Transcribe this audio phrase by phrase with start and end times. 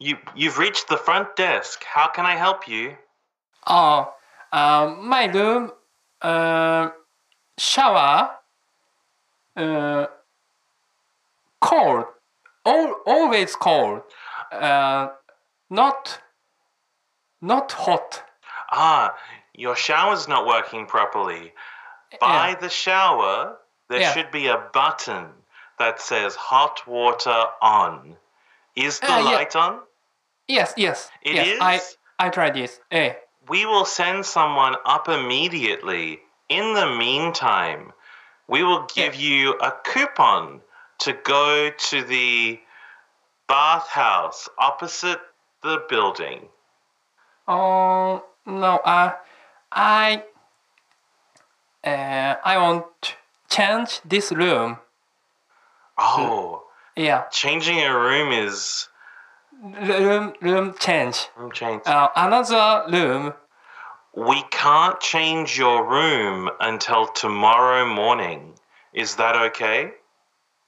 [0.00, 1.84] You you've reached the front desk.
[1.84, 2.96] How can I help you?
[3.66, 4.12] Oh,
[4.52, 5.72] uh, my room,
[6.20, 6.90] uh,
[7.58, 8.30] shower,
[9.56, 10.06] uh,
[11.60, 12.04] cold,
[12.64, 14.02] all, always cold,
[14.52, 15.08] uh,
[15.70, 16.20] not,
[17.40, 18.22] not hot.
[18.70, 19.16] Ah,
[19.54, 21.52] your shower's not working properly.
[22.20, 22.54] By Yeah.
[22.56, 23.56] the shower,
[23.88, 24.12] there Yeah.
[24.12, 25.32] should be a button
[25.78, 28.18] that says hot water on.
[28.76, 29.20] Is the yeah.
[29.20, 29.80] light on?
[30.48, 31.46] Yes, yes, It yes.
[31.48, 31.60] is.
[32.18, 32.80] I, I tried this.
[32.90, 33.14] Eh,
[33.48, 36.20] We will send someone up immediately.
[36.48, 37.92] In the meantime,
[38.48, 40.60] we will give you a coupon
[40.98, 42.60] to go to the
[43.48, 45.20] bathhouse opposite
[45.62, 46.48] the building.
[47.48, 49.12] oh no, uh,
[49.72, 50.22] I,
[51.82, 53.12] uh, I want to
[53.48, 54.78] change this room.
[55.96, 56.64] Oh,
[56.96, 58.88] Yeah, changing a room is
[59.62, 61.28] room, room change.
[61.36, 61.82] room change.
[61.86, 63.34] Uh, another room.
[64.16, 68.54] We can't change your room until tomorrow morning.
[68.92, 69.90] Is that okay?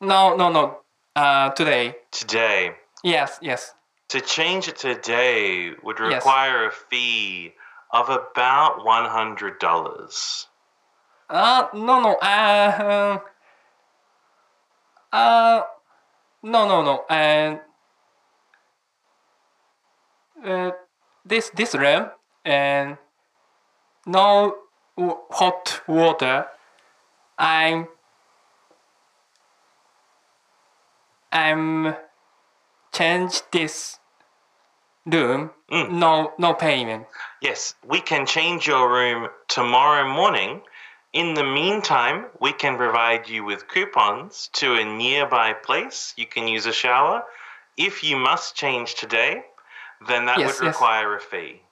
[0.01, 0.81] No, no, no.
[1.15, 1.95] Uh, today.
[2.11, 2.73] Today.
[3.05, 3.73] Yes, yes.
[4.09, 6.17] To change it today would Yes.
[6.25, 7.55] require a fee
[7.93, 10.47] of about $100.
[11.31, 12.15] Uh, no, no.
[12.17, 13.19] Uh,
[15.13, 15.63] uh,
[16.43, 17.05] no, no, no.
[17.09, 17.61] And
[20.45, 20.71] uh,
[21.25, 22.11] this this room
[22.45, 22.99] and
[24.07, 24.57] no
[25.31, 26.47] hot water.
[27.39, 27.89] I'm
[31.33, 31.95] I'm
[32.93, 33.99] change this
[35.05, 35.51] room.
[35.71, 35.91] Mm.
[35.93, 37.07] No, no payment.
[37.43, 40.63] Yes, we can change your room tomorrow morning.
[41.13, 46.13] In the meantime, we can provide you with coupons to a nearby place.
[46.17, 47.25] You can use a shower.
[47.77, 49.45] If you must change today,
[50.07, 50.75] then that Yes, would yes.
[50.75, 51.63] require a fee.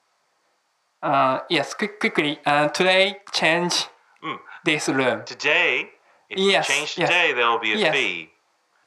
[1.02, 2.40] Uh, yes, quick, quickly.
[2.46, 3.86] Uh, today change
[4.22, 4.40] Mm.
[4.64, 5.24] this room.
[5.26, 5.92] Today,
[6.30, 7.08] if Yes, you change yes.
[7.08, 7.94] today, there will be a Yes.
[7.94, 8.32] fee.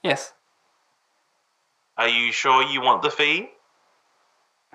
[0.02, 0.34] Yes.
[1.98, 3.52] Are you sure you want the fee?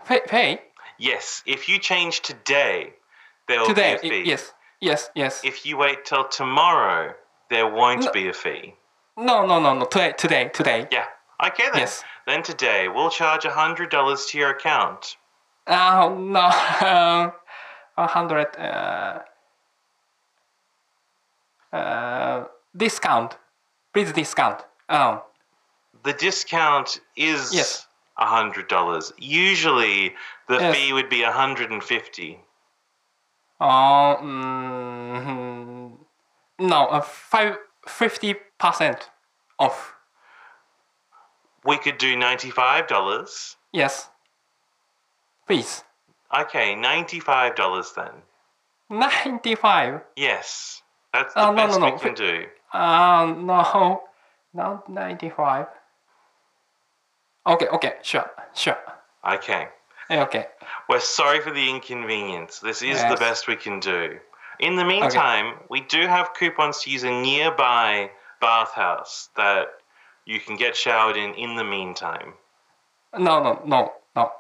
[0.05, 0.61] Pay, pay
[0.99, 2.95] Yes, if you change today,
[3.49, 3.99] there will today.
[4.01, 4.23] be a fee.
[4.31, 4.53] Yes,
[4.83, 5.41] yes, yes.
[5.45, 7.15] If you wait till tomorrow,
[7.51, 8.13] there won't No.
[8.13, 8.75] be a fee.
[9.17, 9.85] no, no, no, no.
[9.87, 10.81] Today, today, today.
[10.91, 11.07] Yeah.
[11.49, 11.81] Okay then.
[11.81, 12.05] Yes.
[12.27, 15.17] Then today we'll charge $100 to your account.
[15.67, 16.41] Oh no,
[18.05, 18.49] a hundred.
[18.57, 19.21] Uh,
[21.73, 22.45] uh,
[22.77, 23.37] discount,
[23.93, 24.61] please discount.
[24.89, 25.25] Oh,
[26.05, 27.87] The discount is Yes.
[28.19, 29.13] $100.
[29.19, 30.15] Usually
[30.49, 30.75] the Yes.
[30.77, 32.41] fee would be 150.
[33.63, 35.93] Oh, mm,
[36.59, 37.57] no, uh, five
[37.87, 39.11] fifty percent
[39.59, 39.95] off.
[41.65, 43.55] We could do $95.
[43.73, 44.09] Yes,
[45.47, 45.85] please.
[46.37, 48.11] Okay, $95 then.
[48.91, 50.01] Ninety-five.
[50.17, 50.83] Yes.
[51.13, 51.99] That's the Oh, no, best no, we no.
[51.99, 52.47] can do.
[52.73, 54.03] Uh, no,
[54.55, 55.67] not 95.
[57.47, 58.79] Okay, okay, sure, sure.
[59.29, 59.69] Okay.
[60.13, 60.47] Okay,
[60.91, 62.59] We're sorry for the inconvenience.
[62.59, 64.19] This is the best we can do.
[64.61, 69.69] In the meantime, we do have coupons to use a nearby bathhouse that
[70.27, 72.35] you can get showered in in the meantime.
[73.19, 74.33] no, no, no, no.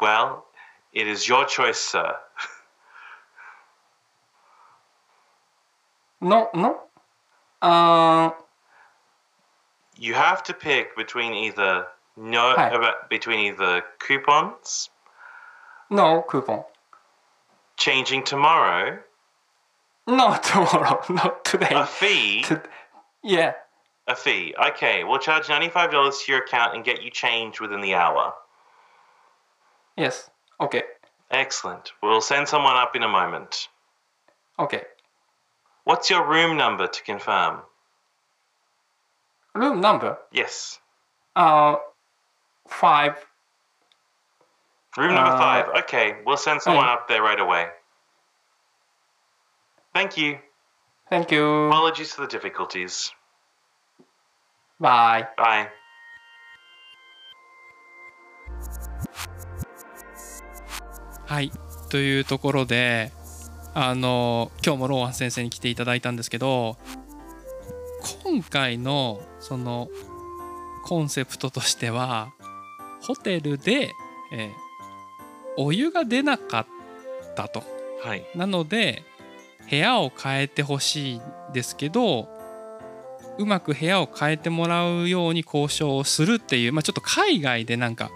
[0.00, 0.46] Well,
[0.92, 2.14] it is your choice, sir.
[6.20, 6.80] No, no.
[7.60, 8.30] Uh,
[9.96, 11.86] You have to pick between either
[12.16, 12.70] no Hi.
[12.70, 14.90] Uh, about between either coupons,
[15.90, 16.64] no coupon.
[17.76, 18.98] changing tomorrow,
[20.06, 21.68] No tomorrow, not today.
[21.70, 22.62] a fee, To-
[23.22, 23.52] yeah,
[24.06, 24.54] a fee.
[24.70, 28.34] Okay, we'll charge ninety-five dollars to your account and get you changed within the hour.
[29.96, 30.28] yes.
[30.60, 30.82] Okay,
[31.30, 31.92] Excellent.
[32.02, 33.68] We'll send someone up in a moment.
[34.58, 34.82] okay.
[35.84, 37.62] What's your room number to confirm?
[39.54, 40.18] Room number.
[40.32, 40.78] Yes.
[41.36, 41.76] Uh,
[42.68, 43.14] five.
[44.96, 45.68] Room number Uh, five.
[45.84, 46.94] Okay, we'll send someone mm.
[46.94, 47.66] up there right away.
[49.94, 50.38] Thank you.
[51.10, 51.66] Thank you.
[51.68, 53.12] Apologies for the difficulties.
[54.80, 55.28] Bye.
[55.36, 55.68] Bye.
[61.26, 61.50] はい
[61.88, 63.10] というところで
[63.74, 66.76] あの今日もローハン先生に来ていただいたんですけど
[68.24, 69.88] 今回のその
[70.84, 72.32] コンセプトとしては
[73.02, 73.92] ホテルで、
[74.32, 74.72] えー
[75.56, 76.66] お湯が出なかっ
[77.34, 77.62] たと
[78.02, 78.24] はい。
[78.34, 79.04] なので
[79.70, 81.22] 部屋を変えてほしいん
[81.52, 82.28] ですけど
[83.38, 88.10] うまく部屋を変えてもらうように交渉をするっていう、まあ、ちょっと海外でなんか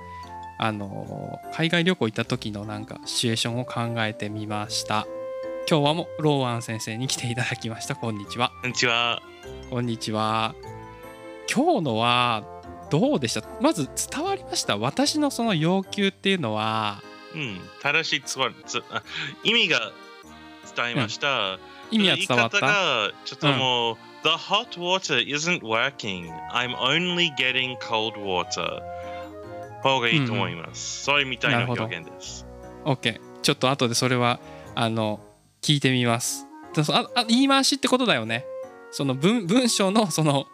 [0.58, 5.06] あの海外旅行行った時のなんかシチュエーションを考えてみました
[5.68, 9.35] 今日はもうローアン先生に来ていただきましたこんにちはこんにちは。
[9.70, 10.54] こんにちは。
[11.52, 12.44] 今日のは
[12.90, 13.48] どうでした？
[13.60, 14.76] まず伝わりました？
[14.78, 17.02] 私のその要求っていうのは。
[17.34, 19.02] うん、正しいつわつあ
[19.44, 19.93] 意味が
[20.75, 21.58] 伝えました。
[21.90, 22.60] 意味は伝わった？
[22.60, 26.32] がちょっともう、The hot water isn't working.
[26.52, 28.82] I'm only getting cold water.
[29.82, 31.04] 方がいいと思います。
[31.04, 32.46] そういうみたいな表現です。
[32.84, 34.40] OK ちょっと後でそれは
[34.75, 35.20] あの
[35.62, 36.46] 聞いてみます。
[36.90, 38.44] あ言い回しってことだよね
[38.96, 40.46] その文文章のその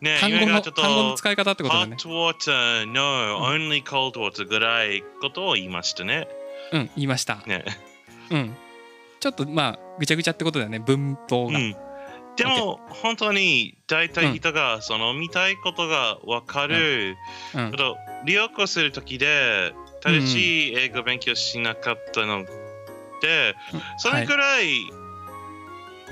[0.00, 6.26] ね単語の単語の使い方ってことだよね hot water, no, only cold water ぐらいことを言いましたね。
[6.72, 7.42] うん言いました。
[7.46, 7.62] ね。
[8.30, 8.56] うん。
[9.20, 11.76] ちょっとまあぐちゃぐちゃってことだよね文法が、うん、
[12.36, 17.18] でも、本当に大体人がその見たいことが分かる、
[17.54, 17.70] うん。
[17.70, 22.46] ちょっと留学をするときで正しい英語勉強しなかったの
[23.20, 23.54] で、
[23.98, 24.70] それくらい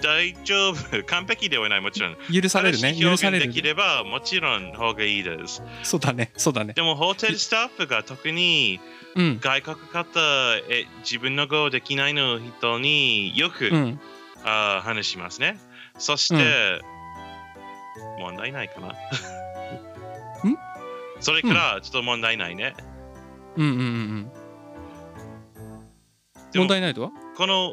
[0.03, 2.17] 大丈夫、完璧ではないもちろん。
[2.33, 2.97] 許されるね。
[2.99, 5.63] 許され表現できるればもちろん方がいいです。
[5.83, 6.33] そうだね。
[6.37, 6.75] そうだね。
[6.75, 8.81] でもホテルスタッフが特に
[9.15, 9.39] うん。
[9.41, 10.21] 外国方
[10.69, 14.01] え自分の語できないの人によく、うん。
[14.45, 15.59] あー話しますね。
[15.99, 16.81] そして、
[18.21, 18.95] 問題ないかな。
[21.21, 22.75] それからちょっと問題ないね。
[23.57, 24.31] うんうんうんうん。
[26.55, 27.11] 問題ないとは？
[27.37, 27.73] この、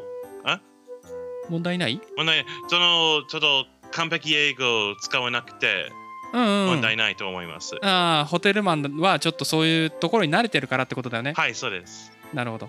[1.48, 2.00] 問題ない？
[2.16, 5.90] 問題その、ちょっと完璧英語を使わなくて
[6.34, 7.76] うんうん問題ないと思います。
[7.82, 12.12] ああホテルマンはちょっとそういうところに慣れてるからってことだよねはい、そうです。
[12.34, 12.68] なるほど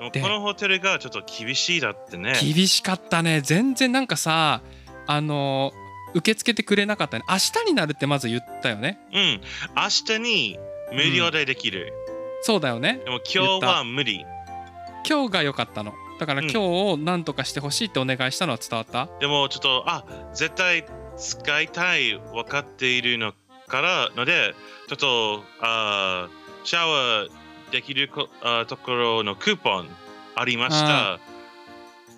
[0.00, 2.32] ででもこのホテルがちょっと厳しいだってね。
[2.40, 4.62] 厳しかったね全然なんかさ
[5.06, 5.72] あの
[6.14, 9.40] 受け付けてくれなかったね明日になるってまず言ったよねうん。
[9.76, 10.58] 明日に
[10.92, 11.92] 無料でできる。
[12.42, 14.24] そうだよねでも今日は無理。
[15.08, 16.50] 今日が良かったのだからうん。
[16.50, 20.84] 今日を何とかしてほしいってお願いしたのは伝わった、でもちょっと、あ、絶対
[21.16, 23.32] 使いたい分かっているの
[23.66, 24.54] からので、
[24.88, 29.88] ちょっと、あーシャワーできるこあーところのクーポン
[30.34, 31.18] ありました。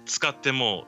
[0.05, 0.85] 使っても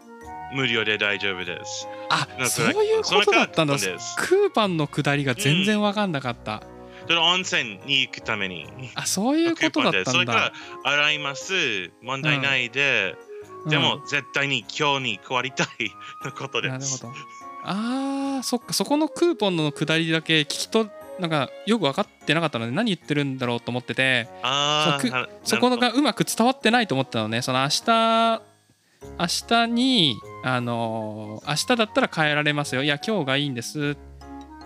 [0.53, 1.87] 無料で大丈夫です。
[2.11, 3.75] あそういうことだったんだ。
[3.77, 6.74] クーパンの下りが全然分かんなかった、ちょ
[7.05, 8.67] っと温泉に行くために。
[8.95, 10.53] あそういうことだったそれかんだら
[10.85, 11.91] 洗います。
[12.03, 13.15] 問題ないで、
[13.69, 15.69] でも絶対に今日に加わりたい
[16.25, 17.05] のことうんです。
[17.05, 17.29] なるほど。
[17.67, 18.73] あーそっか。
[18.73, 20.87] そこのクーポンの下りだけ聞きと
[21.19, 24.29] なんかよく分かってなかったので何言ってるんだろうと思ってて。
[25.45, 27.43] そこがうまく伝わってないと思ったのね。
[27.43, 28.43] その明日
[29.19, 32.83] 明日にあのー明日だったら変えられますよ。
[32.83, 33.97] いや今日がいいんです。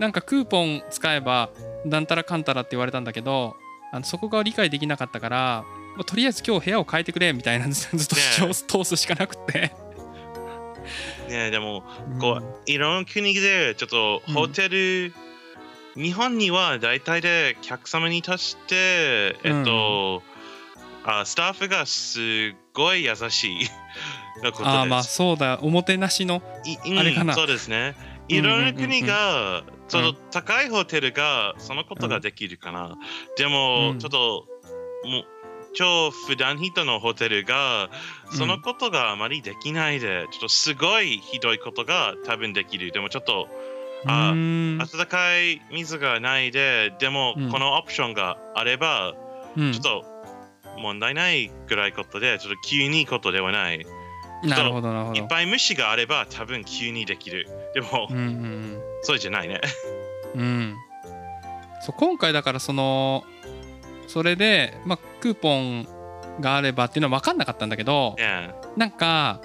[0.00, 1.50] なんかクーポン使えば
[1.84, 3.56] なんたらかんたらって言われたんだけど
[3.92, 5.64] あのそこが理解できなかったから
[5.96, 9.72] もうとりあえず今日部屋を変えてくれみたいなずずっと主張を通すしかなくて、
[11.28, 11.82] ねでも
[12.20, 15.12] こういろんな国でちょっとうんホテル、
[15.96, 20.22] 日本には大体で客様に対して、えっと、
[21.04, 23.68] あスタッフがすごい優しい
[24.42, 24.76] のことです。
[24.76, 25.58] ああまあそうだ。
[25.62, 26.42] おもてなしの
[26.98, 27.34] あれかな。
[27.34, 27.94] そうですね。
[28.28, 32.96] うんいろんな国が、ちょっうんと高いホテルがそのことができるかな。
[33.36, 34.46] でも、うんちょっと、
[35.04, 35.24] もう、
[35.74, 37.90] 超普段人のホテルが、
[38.32, 42.92] そのことがあまりできないで、ちょっとすごいひどいことが多分できる。
[42.92, 43.48] でもちょっと、
[44.06, 49.14] あ温かい水がないで、でもうんこのオプションがあれば、
[49.56, 50.04] うんちょっと
[50.78, 53.84] 問題ないぐらいことで、ちょっと急にことではない。
[54.42, 57.48] なるほどなるほどいっぱい虫があれば多分急にできる。
[57.74, 59.60] でも、うんうんそうじゃないね。
[60.34, 60.76] うんうん
[61.80, 63.24] そう今回だからその
[64.08, 65.88] それで、まあ、クーポン
[66.40, 69.40] があればっていうのは分かんなかったんだけどねなんか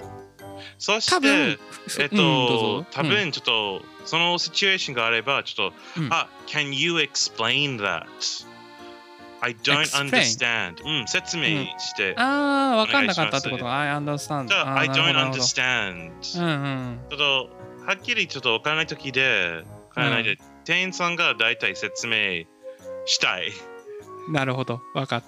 [0.78, 8.06] そし多分て、えっと、うん多分ちょっと、そのシチュエーションがあれば、ちょっと、うんあ、can you explain that?
[9.44, 10.82] I don't understand.
[10.84, 12.14] うん、説明して。
[12.16, 16.12] ああ分かんなかったってこと？I understand じゃあ、あ I don't understand.
[16.38, 16.98] うんうん。
[17.10, 17.50] ちょっと、
[17.86, 22.44] はっきりちょっとわからないときで、わからないで、店員さんが大体説明
[23.04, 23.52] したい。
[24.30, 24.80] なるほど。
[24.94, 25.26] 分かった。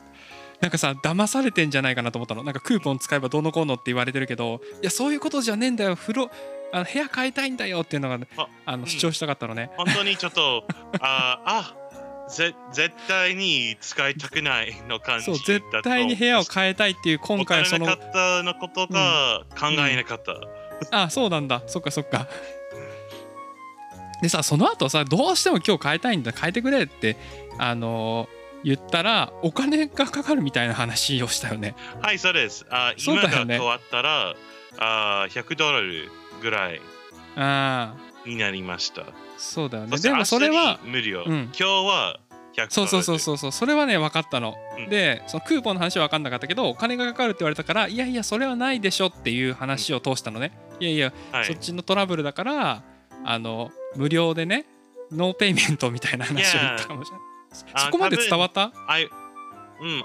[0.61, 2.43] なんかさ騙されてんじゃないかなと思ったの。
[2.43, 5.97] なんかクーポン使えばどうのこうのって言われてるけどいやそういうことじゃねえんだよ。
[5.97, 6.31] 風呂
[6.73, 8.89] あの部屋変えたいんだよっていうのがああのうん。
[8.89, 10.67] 主張したかったのね、本当にちょっと、
[11.01, 11.77] あ、あ、
[12.29, 15.39] ぜ絶対に使いたくないの感じそう。
[15.39, 21.05] 絶対に部屋を変えたいっていう今回そのわからなかったのことが考えなかった。
[21.05, 22.29] あそうなんだそっかそっか
[24.21, 27.17] でさその後さどうしても今日変えたいんだ変えてくれって
[27.59, 28.29] あの
[28.65, 32.67] 言ったらお金がかかるみたいな話をしたよねはい、そうです。
[32.71, 34.35] あ今がそうだよね変わったら、
[34.79, 36.11] あ100ドル
[36.43, 36.81] ぐらい
[38.27, 39.05] になりました。
[39.39, 39.99] そうだよね。
[39.99, 41.25] でもそれは無料。
[41.27, 41.43] うん。
[41.45, 42.21] 今日は
[42.55, 42.71] 100ドル。
[42.71, 43.53] そうそうそうそうそう。
[43.53, 44.89] それはね分かったの、うん。
[44.89, 51.45] でそのクーポンの話は分かんなかったけどお金がかかるって言われたからいやいやそれはないでしょっていう話を通したのね、いやいや、はい。
[51.45, 52.83] そっちのトラブルだから
[53.25, 54.67] あの無料でね
[55.13, 57.27] ノーペイメントみたいな話を言ったかもしれない。
[57.75, 59.11] あそこまで伝わった、I, うん、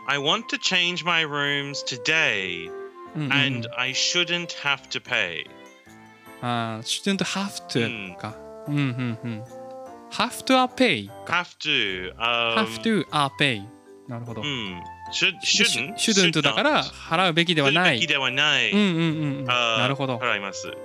[0.07, 2.69] I want to change my rooms today
[3.15, 3.33] うんうん。
[3.33, 5.45] and I shouldn't have to pay.
[6.41, 8.15] あー shouldn't have う to ん。
[8.15, 8.35] か。
[8.71, 9.43] うんうんうん。
[10.11, 11.43] have to pay か。
[11.43, 12.15] Have to.
[12.15, 13.63] Um, have to are pay。
[14.07, 14.45] なるほどう。
[14.45, 14.81] ん。
[15.11, 15.95] should, shouldn't.
[15.95, 17.97] shouldn't だから払うべきではない。
[17.97, 18.71] するべきではない。
[18.71, 20.17] うんうんうんなるほど。
[20.17, 20.67] はい払います。
[20.67, 20.77] はい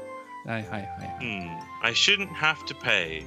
[0.46, 0.90] はいはい。
[1.20, 1.50] うん。
[1.82, 3.24] I shouldn't have to pay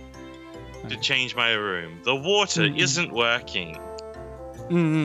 [0.83, 2.01] は to い change my room.
[2.03, 3.79] The water isn't working.
[4.69, 4.97] うんうんうんう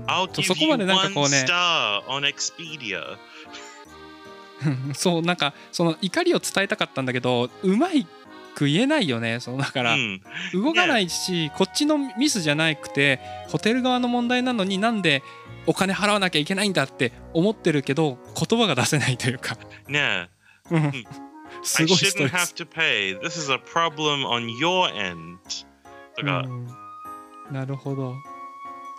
[0.00, 0.04] ん。
[0.06, 3.16] I'll give you までなんか one こうね、star on Expedia.
[4.94, 8.06] そうなんかその怒りを伝えたかったんだけど、うまい
[8.60, 9.40] く言えないよね。
[9.40, 10.20] そうだからうん。
[10.52, 15.22] 動かないし、こっちのミスじゃなくて、ホテル側の問題なのになんで
[15.66, 19.56] お金払わなきゃいけないんだって思ってるけど、言葉が出せないというか。
[19.88, 20.28] ね
[20.70, 20.92] うん
[21.62, 22.54] すごいストレス have。
[22.54, 23.18] to pay.
[23.20, 25.38] This is a problem on your end.
[26.16, 26.68] とか、うん
[27.50, 28.14] なるほど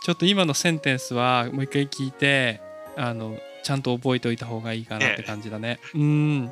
[0.03, 2.60] ちょっと今のセンテンスはもう一回聞いて
[2.98, 6.51] あのちゃんと覚えておいた方がいいかなって感じだねうん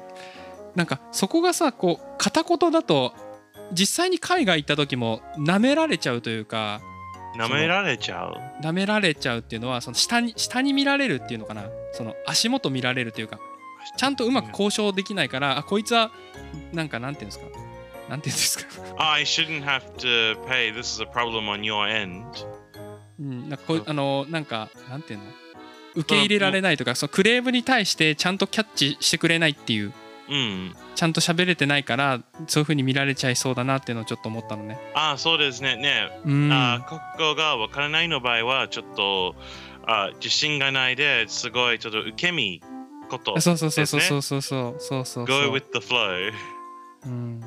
[0.75, 3.13] なんかそこがさこう片言だと
[3.73, 6.81] 実際に海外行った時も舐められちゃうというか
[7.37, 8.35] 舐められちゃう？
[8.63, 11.63] 舐められちゃうっていうのはその下に下に見られるっていうのかな？
[11.93, 13.39] その足元見られるというか
[13.97, 16.11] ちゃんとうまく交渉できないからあこいつは
[16.73, 17.45] なんかなんていうんですか？
[18.09, 18.65] なんていうんですか？
[18.97, 20.73] I shouldn't have to pay.
[20.73, 22.25] This is a problem on your end.
[23.19, 25.25] うん、なんかこうあのなんかなんていうの？
[25.95, 29.91] 受け入れられないとかそのクレームに対してちゃんとキャッチしてくれないっていう
[30.29, 30.75] うん。
[30.95, 34.77] ちゃんと喋れてないからそういう風に見られちゃいそうだなっていうのをちょっと思ったのね。
[34.93, 35.75] あ、そうですね。
[35.75, 39.35] ね、うん、あここがわからないの場合は、ちょっと
[39.85, 42.61] あ自信がないで、すごいちょっと受け身
[43.09, 43.39] こと。
[43.41, 46.31] そうそうそうそうそうそうそうそうそう Go with the flow.
[47.05, 47.41] うん、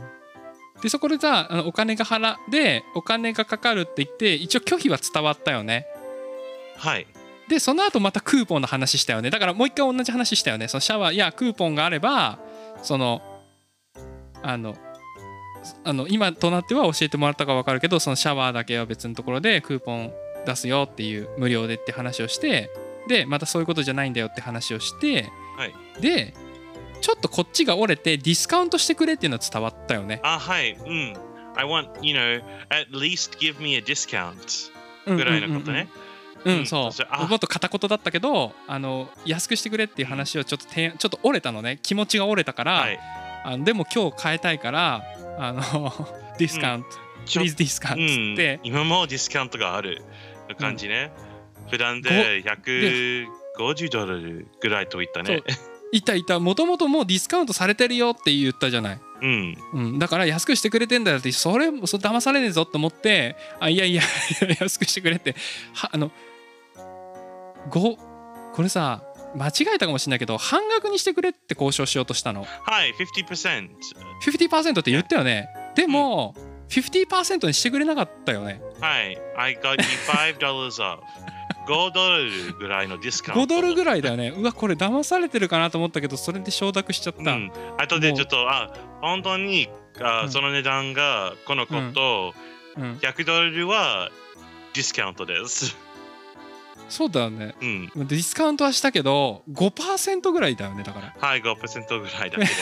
[0.83, 5.87] でそこでさあのお金が払でお金がかかるって言って一応拒否は伝わったよね。
[6.77, 7.07] はい。
[7.49, 12.39] でその後またクーポンの話したよねだからもう一回同じ話したよねそのシャワーいやクーポンがあれば
[12.83, 13.23] その
[14.43, 14.77] あの
[15.85, 20.12] あの今となっては教えてもらったか分かるけどそのシャワーだけは別のところでクーポン
[20.45, 22.71] 出すよっていう無料でって話をして
[23.09, 26.35] でまたそういうことじゃないんだよって話をして、はいで
[27.03, 30.21] ちょっとこっちが折れてディスカウントしてくれっていうのは伝わったよね。
[30.23, 30.75] あ、はい。
[30.75, 31.17] うん。
[31.57, 34.71] I want, you know, at least give me a discount
[35.07, 35.81] うんぐらいのことね。
[35.81, 36.12] うん、うんそそ
[36.45, 37.29] してあう。
[37.29, 41.79] もっと片言だったけどあの安くしてくれっていう話をちょっと提案ちょっと折れたのね。
[41.83, 42.99] 気持ちが折れたから、はい。
[43.45, 45.03] あのでも今日変えたいから
[45.39, 45.63] あの
[46.39, 46.89] ディスカウント、
[47.27, 48.35] ちょプリーズディスカウントうん。
[48.35, 50.03] って、今もディスカウントがある
[50.49, 51.13] の感じね。
[51.71, 55.43] 普段で150ドルぐらいと言ったね。
[55.93, 59.59] いたいたもともともうディスカウントされてるよって言ったじゃない、うん。
[59.75, 64.03] うん、だから安くしてくれてんだよってそれそれ騙されねえぞって思ってあいやいや
[64.59, 65.37] 安くしてくれって
[65.75, 66.11] はあの
[67.69, 67.97] ご
[68.54, 69.02] これさ
[69.35, 73.71] 間違えたかもしれないけど半額にしてくれって交渉しようとしたのはい、50%。
[74.25, 76.35] 50%って言ったよねでも、
[76.69, 79.19] 50%にしてくれなかったよねはい。
[79.37, 79.76] I got you
[80.38, 80.38] $5
[80.83, 80.99] off.
[81.66, 83.54] 5ドルぐらいのディスカウン5ト。
[83.54, 87.52] ドルぐらいだよねうわこれ騙されてるかなと思ったけどそれで承諾しちゃった、うん。
[87.78, 89.69] あとでちょっと、あ、本当に
[90.00, 92.35] あ、うんその値段がこのこと、
[92.76, 94.11] うん、100ドルは
[94.75, 95.76] ディスカウントです。
[96.89, 97.91] そうだよねうん。
[97.95, 102.51] ディスカウントはしたけど5%ぐらいだよねだからはい、5%ぐらいだけど。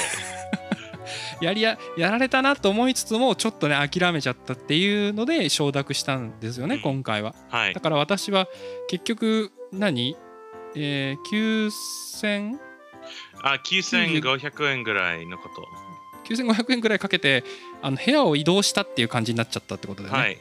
[1.40, 7.80] やりややられたなと思いつつもちょっとね諦めちゃったっていうので承諾したんですよね、うん今回ははいだ。
[7.80, 8.46] から私は
[8.88, 10.16] 結局何？
[10.76, 12.58] えー、9000
[13.42, 15.66] あ、9500円ぐらいのこと。
[16.32, 17.42] 9500円ぐらいかけて
[17.82, 20.38] あの部屋を移動したっていう感じになっちゃったってことだよね、はい。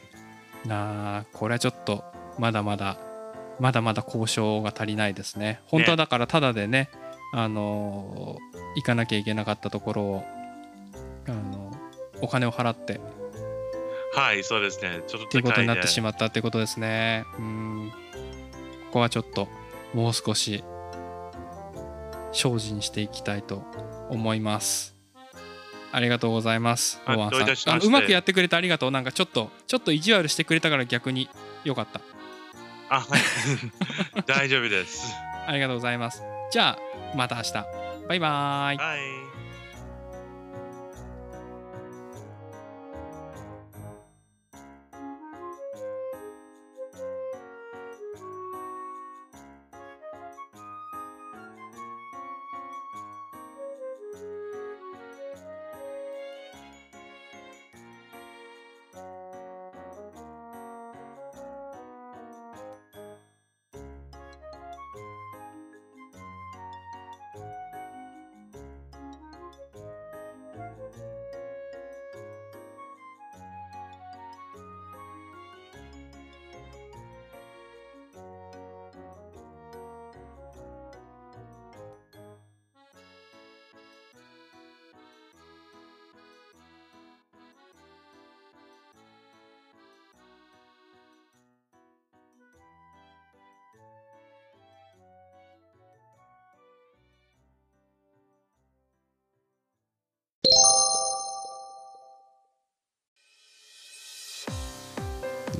[0.66, 2.04] なあこれはちょっと
[2.38, 2.98] まだまだ
[3.60, 6.90] まだまだ交渉が足りないですね本当はだからただでね
[7.32, 10.24] あのー行かなきゃいけなかったところを
[11.26, 11.72] あの
[12.20, 13.00] お金を払って
[14.12, 15.02] はい、そうですね。
[15.06, 17.92] ちょっっていうことになってしままったってことですねうん
[18.86, 19.48] ここはちょっと
[19.94, 20.64] もう少し
[22.32, 23.62] 精進していきたいと
[24.08, 24.96] 思います
[25.92, 27.00] ありがとうございます。
[27.06, 28.90] うまくやってくれてありがとう。
[28.92, 31.28] なんかちょっとちょっと意地悪してくれたから逆に
[31.64, 32.00] 良かった。
[32.90, 33.20] あ、はい。
[34.26, 35.14] 大丈夫です。
[35.46, 36.22] ありがとうございます。
[36.50, 36.78] じゃあ
[37.16, 37.52] また明日。
[38.08, 38.78] バイバーイ。
[38.78, 39.29] はい。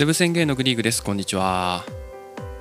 [0.00, 1.04] デブ宣言のグリーグです。
[1.04, 1.84] こんにちは。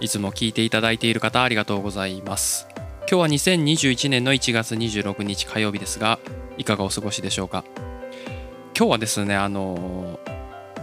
[0.01, 2.67] いつも聞いていただいている方ありがとうございます。
[3.09, 6.19] 今日は2021年の1月26日火曜日ですが、
[6.57, 7.63] いかがお過ごしでしょうか？
[8.77, 10.19] 今日はですね、あの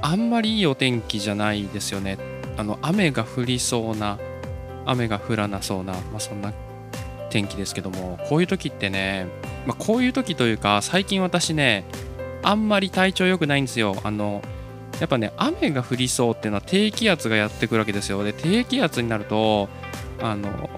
[0.01, 2.17] あんまりいいお天気じゃないですよね。
[2.57, 4.19] あの雨が降りそうな、
[4.87, 6.55] 雨が降らなそうな、まあ、そんな
[7.29, 9.27] 天気ですけども、こういう時ってね、
[9.67, 11.85] まあ、こういう時というか、最近私ね、
[12.43, 13.95] あんまり体調良くないんですよ。
[14.05, 14.41] あの
[15.01, 18.25] やっぱね雨が降りそうっていうのは低気圧がやってくるわけですよ。
[18.25, 19.69] で低気圧になると
[20.21, 20.71] あの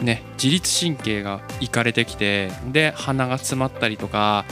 [0.00, 4.44] ね自律神経がいかれてきてで鼻が詰まったりとか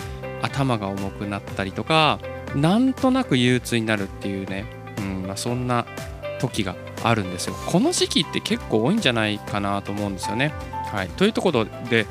[0.43, 2.19] 頭が重くなったりとか
[2.55, 4.65] なんとなく憂鬱になるっていうね、
[4.99, 5.87] うんまあ、そんな
[6.41, 7.55] 時があるんですよ。
[7.67, 10.53] この時期って結構多いんじゃないかなと思うんですよね。
[10.93, 11.09] はい。
[11.11, 12.07] というところで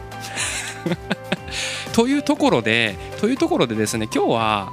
[1.94, 4.72] というところでというところでですね今日は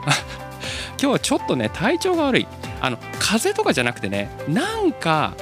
[0.98, 2.46] 今日はちょっとね体調が悪い。
[2.80, 5.35] あの風邪とかじゃなくてねなんか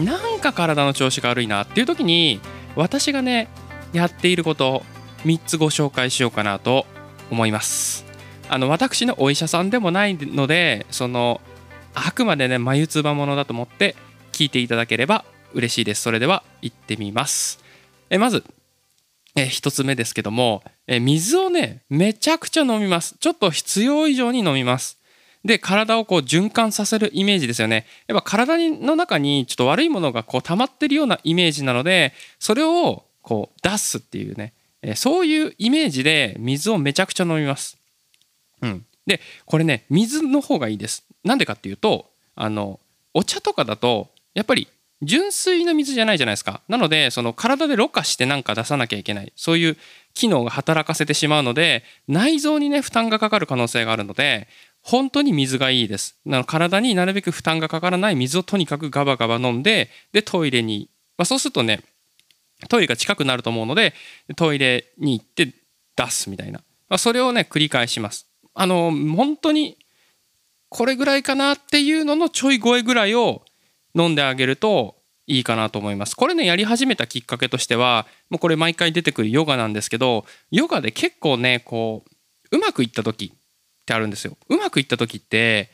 [0.00, 2.40] なんか体の調子が悪いなっていう時に
[2.74, 3.48] 私がね
[3.92, 4.82] やっていることを
[5.24, 6.86] 3つご紹介しようかなと
[7.30, 8.04] 思います。
[8.48, 11.40] あの私のお医者さんでもないのでその
[11.94, 13.96] あくまでね眉唾ものだと思って
[14.32, 16.02] 聞いていただければ嬉しいです。
[16.02, 17.58] それでは行ってみます。
[18.10, 18.44] えまず
[19.36, 23.16] え1つ目ですけどもえ水をねめちゃくちゃ飲みます。
[23.20, 24.98] ちょっと必要以上に飲みます。
[25.44, 27.86] で体をこう循環させるイメージですよね。
[28.08, 34.54] やっぱ体の中にちょっと悪いものがこう溜まってるようなイメージなのでそれをこう出すっていうね。
[34.82, 37.78] えそういうイメージで水をめちゃくちゃ飲みます。
[38.62, 38.86] うん。
[39.06, 41.04] でこれね水の方がいいです。
[41.24, 42.80] なんでかっていうとあの
[43.12, 44.68] お茶とかだとやっぱり
[45.02, 46.62] 純粋な水じゃないじゃないですか。
[46.68, 49.32] なのでその体でろ過して何か出さなきゃいけない。
[49.36, 49.76] そういう
[50.14, 54.48] 機能が働かせてしまうので内臓にね負担がかかる可能性があるので
[54.80, 56.16] 本当に水がいいです。
[56.24, 61.82] なの体になるべく負担がかからない水をとにかくガバガバ飲んででトイレに、まあ、そうするとね
[62.68, 63.92] トイレが近くなると思うので
[64.36, 65.52] トイレに行って
[65.96, 68.26] 出すみたいな、まあ、それをね繰り返します。
[68.54, 69.76] あの本当に
[70.70, 73.42] これぐらいかなっていうののちょい超えぐらいを
[73.96, 76.14] 飲んであげるといいかなと思います。
[76.14, 82.04] これねやり始めたきっかけとしてはもうこれ毎回出てくるヨガなんですけどヨガで結構ねこ
[82.52, 83.38] ううまくいった時っ
[83.84, 84.36] てあるんですよ。
[84.48, 85.70] うまくいった時って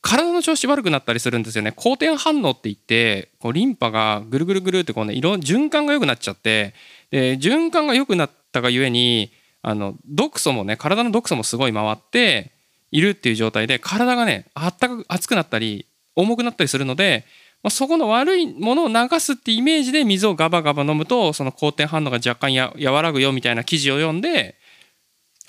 [0.00, 1.72] 体の調子悪くなったりするんですよね。
[1.72, 6.74] 好転反応って言ってこうリンパがぐるぐるぐるってこうね色循環が良くなっちゃって
[7.10, 9.30] で循環が良くなったがゆえに
[9.62, 12.52] あの毒素もね体の毒素もすごい回って
[12.90, 15.86] いるっていう状態で体がねあったかく熱くなったり
[16.18, 17.24] 重くなったりするので、
[17.62, 24.56] まあ、そこの悪いものを流すってイメージで水をガバガバ飲むとその好転反応が若干や和らぐよみたいな記事を読んで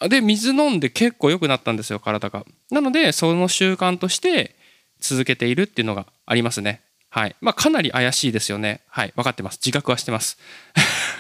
[0.08, 2.46] で水飲んで結構良くなったんですよ体が。
[2.72, 4.56] なのでその習慣として
[5.00, 6.82] 続けているっていうのがありますね。
[7.10, 7.36] はい。
[7.42, 8.82] まあかなり怪しいですよね。
[8.88, 9.14] はい。
[9.16, 9.56] 分かってます。
[9.56, 10.38] 自覚はしてます。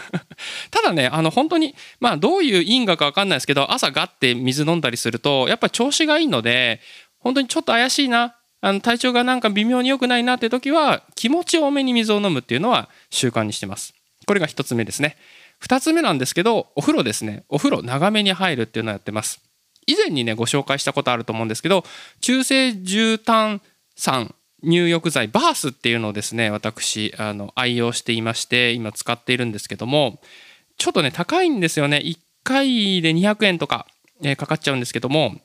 [0.72, 6.80] ただね、あの本当に、まあどういう因果か分かんないですけど、朝ガッて水飲んだりすると、やっぱ調子がいいので、
[7.20, 13.93] 本当にちょっと怪しいな、あの体調がなんか微妙に良くないなって時は、気持ち多めに水を飲むっていうのは習慣にしてます。
[14.26, 15.17] これが一つ目ですね。
[15.60, 17.43] 二つ目なんですけど、お風呂ですね。
[17.50, 19.41] お風呂長めに入るっていうのをやってます。
[19.88, 21.84] 以前にね、ご紹介したことあると思うんですけど、
[22.22, 23.62] 中性重炭
[23.95, 30.19] 酸入浴剤バースっていうのをですね私あの愛用していまして今使っているんですけども
[30.78, 33.88] ちょっとね高いんですよね1回で200円とか
[34.22, 35.36] えーかかっちゃうんですけども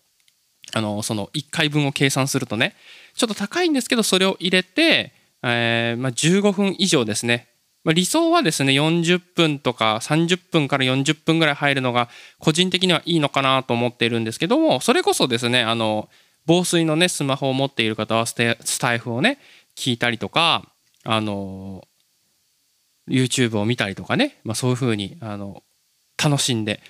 [0.72, 2.74] あのその1回分を計算するとね
[3.14, 7.48] ちょっと高いんですけどそれを入れて、えーまあ、15分以上ですね、
[7.84, 16.08] まあ、理想はですね40分とか30分から40分ぐらい入るのが個人的にはいいのかなと思っているんですけどもそれこそですねあの
[16.46, 19.38] 防水のねスマホを持っている方はススタイフをね
[19.76, 20.68] 聞いたりとか
[21.04, 21.86] あの
[23.08, 25.62] YouTube を見たりとかね、まあ、そういうふうにあの
[26.22, 26.80] 楽しんで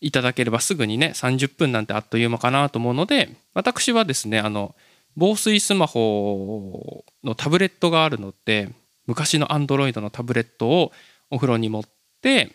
[0.00, 4.74] いただければすぐにね30分なんてあっという間かなと思うので私はですねあの
[5.16, 8.70] 防水スマホのタブレットがあるので
[9.06, 10.92] 昔の Android のタブレットを
[11.30, 11.82] お風呂に持っ
[12.22, 12.52] て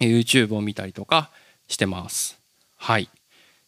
[0.00, 1.30] YouTube を見たりとか
[1.66, 2.40] してます。
[2.76, 3.08] はい。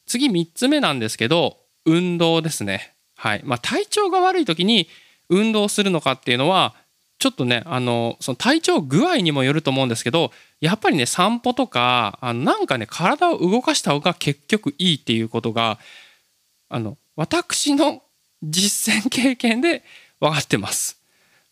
[0.06, 2.94] 次3つ目なんですけど運動ですね。
[3.16, 3.42] はい。
[3.44, 4.88] まあ体調が悪い時に
[5.28, 6.74] 運動するのかっていうのは
[7.20, 15.78] ちょっとねあのその体調具合にもよると思うんですけどやっぱりね散歩とかあのなんかね体を動かした方が結局いいっていうことが
[16.68, 18.02] あの私の
[18.42, 19.84] 実践経験で
[20.20, 20.98] 分かってます。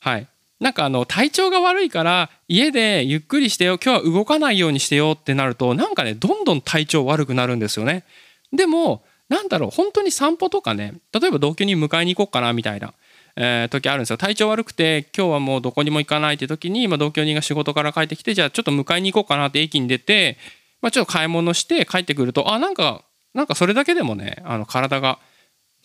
[0.00, 0.26] はい。
[0.61, 8.04] なんかあの体調が悪いから家でゆっくりしてよ今日は動かないようにしてよってなるとなんかねどんどん体調悪くなるんですよね。
[8.50, 12.94] でもなんだろう本当に散歩とかね例えば同居に迎えに行こうかなみたいな、
[13.37, 20.38] えー時あるんですよ体調悪くて今日はもうどこにも行かないって時に、まあ、同居人が仕事から帰ってきてじゃあちょっと迎えに行こうかなって駅に出て、
[20.81, 23.02] まあ、ちょっと買い物して帰ってくるとあなんか
[23.35, 25.18] なんかそれだけでもねあの体が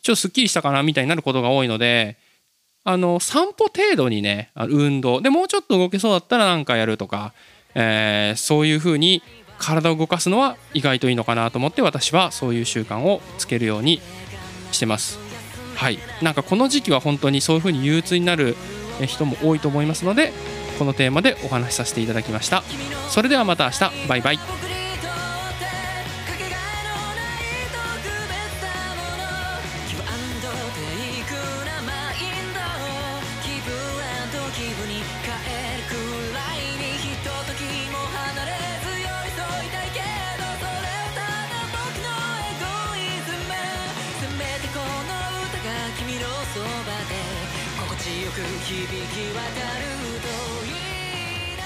[0.04, 2.18] ちょっとすっきりしたかなみたいになることが多いので
[2.84, 7.34] あの散歩程度にね運動でもうちょっと動けそうだったら何かやるとか、
[7.74, 9.24] えーそういうふうに
[9.58, 14.02] 体を動かすのは意外といいのかなと思って私はそういう習慣をつけるように
[14.72, 15.20] してます。
[15.76, 18.56] はい、なんかこの時期は本当にそういうふうに憂鬱になる
[19.08, 20.34] 人も多いと思いますので
[20.78, 22.64] このテーマでお話しさせていただきました。
[23.10, 24.83] それではまた明日バイバイ。
[48.22, 48.92] よく響き
[49.34, 49.86] 渡る
[50.22, 50.28] と
[50.66, 51.64] いいな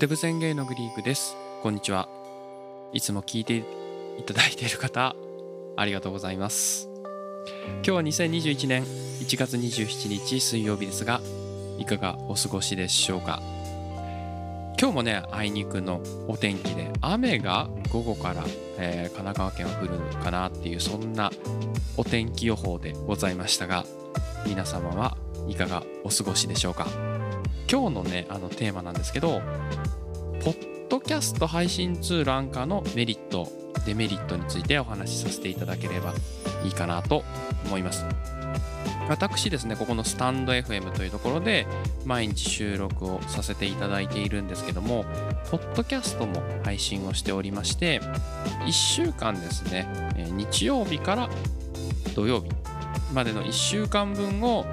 [0.00, 1.36] デブ宣言のグリークです。
[1.62, 2.08] こんにちは。
[2.94, 3.58] いつも聞いて
[4.18, 5.14] いただいている方、
[5.76, 6.88] ありがとうございます。
[7.66, 11.20] 今日は2021年1月27日水曜日ですが、
[11.78, 13.42] いかがお過ごしでしょうか？
[14.82, 18.42] 今日もね、あいにくのお天気で、雨が午後から、
[18.78, 21.30] えー神奈川県は降るのかなっていう、そんな
[21.96, 23.84] お天気予報でございましたが、
[24.44, 25.16] 皆様は
[25.46, 26.88] いかがお過ごしでしょうか？
[27.70, 29.40] 今日のね、あのテーマなんですけど、
[30.42, 33.46] ポッドキャスト配信ツールアンカーのメリット、
[33.86, 36.12] デメリットについてお話しさせていただければ
[36.64, 37.22] いいかなと
[37.66, 38.04] 思います。
[39.08, 41.66] 私ですね、ここのスタンド FM というところで
[42.04, 45.04] 毎日収録をさせていただいているんですけども、
[45.50, 48.00] ポッドキャストも配信をしておりまして、
[48.66, 49.86] 1週間ですね、
[50.32, 51.28] 日曜日から
[52.14, 52.50] 土曜日
[53.12, 54.64] までの1週間分を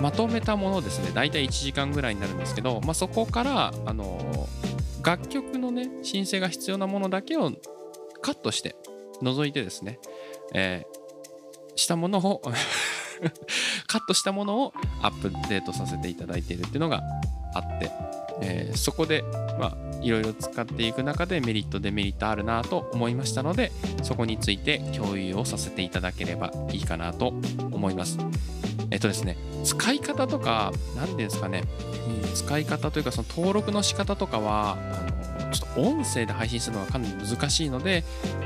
[0.00, 4.48] まとめたものですね大体1時間ぐらいになるんですけど、まあ、そこからあの
[5.04, 7.52] 楽曲のね申請が必要なものだけを
[8.22, 8.76] カットして
[9.20, 9.98] 除いてですね、
[10.54, 11.00] えー
[11.80, 12.42] したものを
[13.86, 17.02] カットしたものをアップデートさせていただいているっていうのが
[17.54, 17.90] あって、
[18.42, 19.22] えーそこで
[19.58, 23.70] まあいろいろ使っていく中でメリットデメリットあるなと思いましたので
[24.02, 27.34] そこについて共有をさせていただければいいかなと
[27.70, 28.18] 思います。
[28.90, 31.64] えっとですね使い方とか何ですかね、
[32.34, 38.04] 使い方というかその登録の仕方とかはあのちょっと音声で配信するのがかなり難しいので、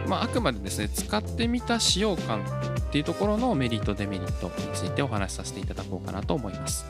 [0.09, 6.87] まあ、あくまでですね使ってみた使用感っていうところのメリットデメリットについてお話しさせていただこうかなと思います。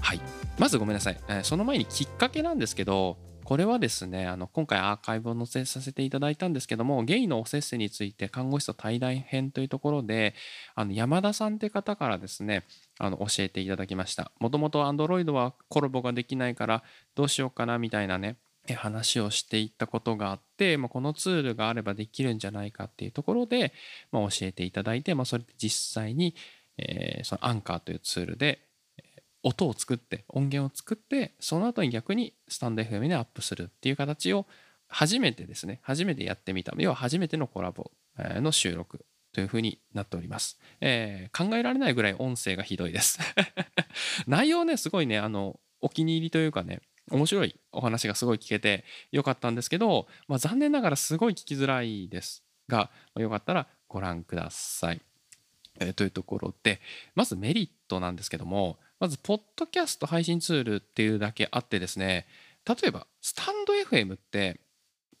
[0.00, 0.20] はい、
[0.58, 10.34] まずごめんなさい、その前にきっかけなんですけどこれはですねあの今回アーカイブを載せさせていただいたんですけどもゲイのおせっせについて看護師と対談編というところで
[10.74, 12.64] あの山田さんって方からですね
[12.98, 14.30] あの教えていただきました。
[14.40, 16.82] もともと Android はコラボができないから
[17.14, 18.36] どうしようかなみたいなね
[18.72, 23.74] 話をしていったことがあって、まあ、このツールがあればできるんじゃないかっていうところで、
[24.10, 26.34] まあ、教えていただいて、まあ、それで実際に、
[26.78, 28.60] えーそのアンカーというツールで
[29.44, 34.46] 音を作って音源を作ってその後に逆にスタンド FM にアップするっていう形を
[34.88, 39.04] 初めてですね初めてやってみた要は初めてのコラボの収録
[39.34, 40.58] というふうになっております。
[40.80, 43.18] えー考えられないぐらい音声がひどいです。
[44.28, 46.80] 内容ね、すごいね、あの、お気に入りというかね、
[47.10, 55.02] 面白いお話がすごい聞けてよかったんですけど、まあ、残念ながらすごい聞きづらいですが、よかったらご覧ください。
[55.80, 56.80] えーというところで、
[57.16, 62.26] まずメリットなんですけども、まず、ポッドキャスト配信ツールっていうだけあってですね、
[62.66, 64.60] 例えば、スタンド FM って、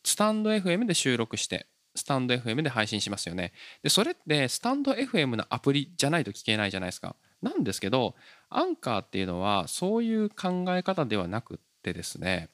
[0.02, 3.52] スタンド FM で収録して、スタンド FM で配信しますよね。
[3.82, 7.14] で、それって、スタンド FM のアプリじゃないと聞けないじゃないですか。
[7.42, 8.14] なんですけど、
[8.48, 12.48] アンカーっていうのは、そういう考え方ではなくってですね、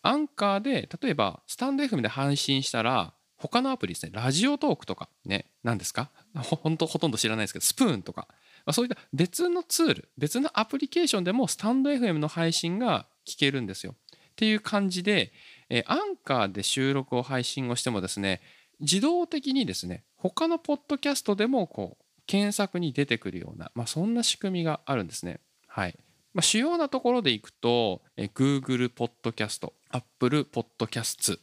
[0.00, 6.10] アンカーで、例えば、スタンド FM で配信したら、他のアプリですね、ラジオトークとかね、何ですか？
[6.34, 8.28] ほほんとほとんど知らないですけど、スプーンとか、
[8.72, 13.94] そういった別のツール、別のアプリケーションでもスタンド FM の配信が聞けるんですよ。
[14.32, 15.32] っていう感じで、
[15.68, 18.40] えーアンカーで収録を配信をしてもですね、
[18.80, 25.40] 自動的にですね、他のポッドキャストでもこう検索に出てくるような、まあ、そんな仕組みがあるんですね。
[25.66, 25.98] はい。
[26.32, 31.22] まあ、主要なところでいくと、えー Google ポッドキャスト、Apple ポッドキャスト。
[31.22, 31.34] ちょ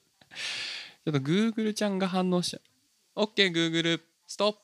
[1.12, 2.60] っと Google ちゃんが反応しちゃ
[3.16, 3.24] う。
[3.24, 4.60] OK、Google、ストップ。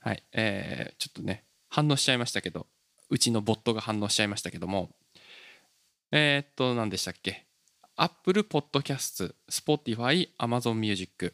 [0.00, 0.22] はい。
[0.32, 2.66] えーちょっとね、反応しちゃいましたけど、
[3.08, 4.90] うちのボットが反応しちゃいましたけども、
[6.12, 7.46] えーっと、何でしたっけ
[7.96, 11.32] ？Apple Podcast、Spotify、Amazon Music。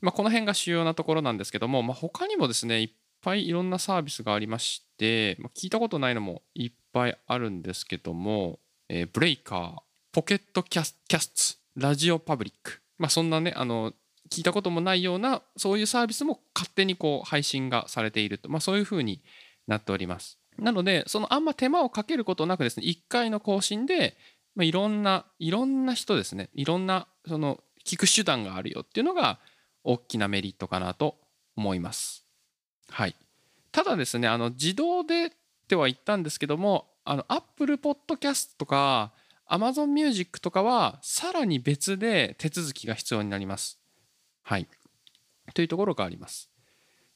[0.00, 2.90] まあ、この辺が主要なところなんですけども、まあ、他にもですね、いっ
[3.20, 9.76] ぱいいろんなサービスがありまして、まあ、聞いたことないのもいっぱいあるんですけども、えーブレイカー、
[10.12, 12.80] ポケットキャスキャスト、ラジオパブリック。
[12.98, 13.92] まあ、そんなね、あの、
[14.30, 18.48] 聞いたこともないような、そういうサービスも勝手にこう配信がされていると。
[18.48, 19.20] まあ、そういうふうに
[19.66, 20.38] なっております。
[20.58, 24.16] なので、そのあんま手間をかけることなくですね、1回の更新で、
[24.54, 29.38] まあ、いろんな、いろんな人ですね、いろんな、その、聞く手段があるよっていうのが、
[29.84, 31.18] 大きなメリットかなと
[31.56, 32.24] 思います。
[32.88, 33.16] はい。
[33.72, 35.30] ただですね、あの、自動でっ
[35.66, 39.12] ては言ったんですけども、あの、Apple Podcast とか、
[39.48, 43.80] Amazon Music とかは、さらに別で手続きが必要になります。
[44.42, 44.68] はい。
[45.54, 46.51] というところがあります。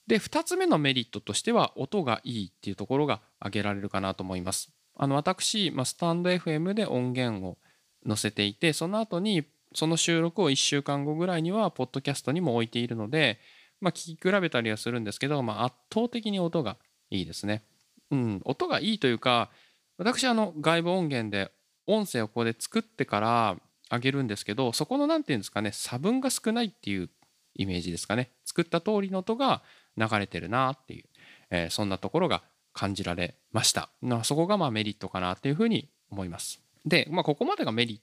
[0.07, 4.71] で、2つ目のメリットとしては、音がいいっていうところが挙げられるかなと思います。
[4.95, 7.59] あの、私、まあ、スタンド FM で音源を
[8.07, 13.41] 載せていて、その後に、その収録を1週間後ぐらいには、ポッドキャストにも置いているので、
[13.81, 16.77] まあ、聞き比べたりはするんですけど、まあ、圧倒的に音が
[17.11, 17.65] いいですね。
[18.11, 19.51] うん、音がいいというか、
[19.99, 21.51] 私、あの、外部音源で
[21.87, 23.57] 音声をここで作ってから
[23.91, 27.11] 上げるんですけど、そこの、なんていうんですかね、差分が少ないっていう
[27.55, 28.31] イメージですかね。
[28.45, 29.63] 作った通りの音が
[29.97, 31.05] 流れてるなっていう、
[31.51, 33.89] えーそんなところが感じられました。
[34.03, 36.61] なそこがまあメリットかなっていうふうに思います。
[36.85, 38.01] で、まあ、ここまでがメリッ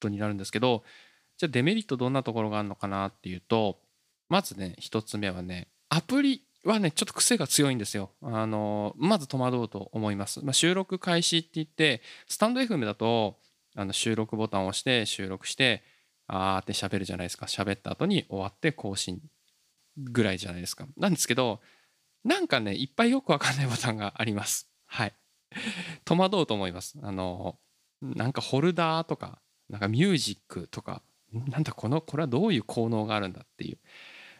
[0.00, 0.82] トになるんですけど、
[1.38, 3.78] じゃあデメリットどんなところがあるのかなっていうと、
[4.28, 8.10] まずね、一つ目はね、アプリはね、ちょっと癖が強いんですよ。
[8.22, 10.44] あの、まず戸惑うと思います。
[10.44, 13.38] まあ、収録開始って言って、スタンド FM だと、
[13.78, 15.84] あの収録ボタンを押して収録して、
[16.26, 17.46] あーって喋るじゃないですか。
[17.46, 19.20] 喋った後に終わって更新
[19.96, 20.86] ぐらいじゃないですか。
[20.96, 21.60] なんですけど、
[22.24, 24.68] なんかね、いっぱいよくわかんないボタンがあります。
[24.86, 25.14] はい。
[26.04, 26.98] 戸惑うと思います。
[27.02, 27.58] あの、
[28.02, 33.78] なんかホルダーとか、なんかミュージックとか、なんだこの、これはどういう効能があるんだっていう、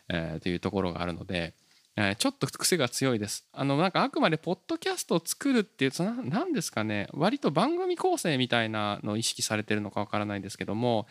[0.08, 1.54] えーというところがあるので、
[1.96, 3.46] えーちょっと癖が強いです。
[3.52, 11.06] あの、なんかあくまでポッドキャストを作るっていう、そのなんですかね、割と番組構成みたいなのを意識されてるのかわからないんですけども、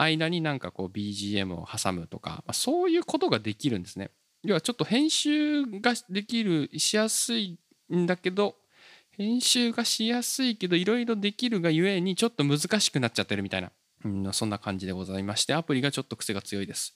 [0.00, 4.10] 間になんかこう BGM を挟むとか、まあそういうことができるんですね。
[4.44, 7.58] 要はちょっと編集ができる、しやすい
[7.92, 8.56] んだけど、
[9.10, 13.72] 編集がしやすいけど、いろいろできるがゆえにちょっと難しくなっちゃってるみたいな、
[14.04, 16.94] うん、そんな感じでございまして、アプリがちょっと癖が強いです。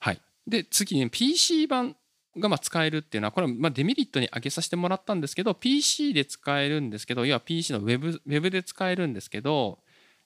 [0.00, 0.20] はい。
[0.46, 1.94] で、次に PC 版
[2.36, 9.78] がま使えるっていうのは、これはまデメリットに挙げさせてもらったんですけど、PC で使えるんですけど、要は PC のウェブウェブで使えるんですけど、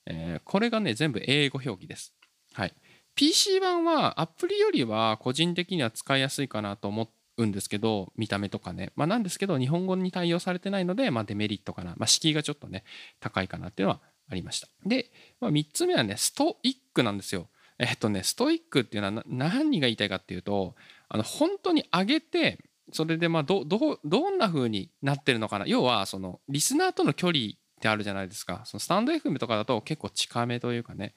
[0.05, 2.13] えーこれがね、全部英語表記です。
[2.53, 2.73] はい。
[3.15, 8.91] PC 版はアプリよりは個人的には使いやすいかなと思うんですけど、見た目とかね。
[8.95, 11.93] まあなんですけど、日本語に対応されてないので、まあデメリットかな。
[11.97, 12.83] まあ敷居がちょっとね、
[13.19, 14.67] 高いかなっていうのはありました。
[14.85, 17.49] で、まあ、3つ目はね、ストイックなんですよ。
[17.79, 20.75] えっとね、ストイックっていうのは何が言いたいかっていうと、
[21.09, 22.59] あの本当に上げて、
[22.91, 25.65] それでまあどどどんな風になってるのかな。
[25.65, 27.53] 要は、そのリスナーとの距離
[27.83, 28.61] ってあるじゃないですか。
[28.63, 31.13] そのスタンド FM とかだと結構近めというかね、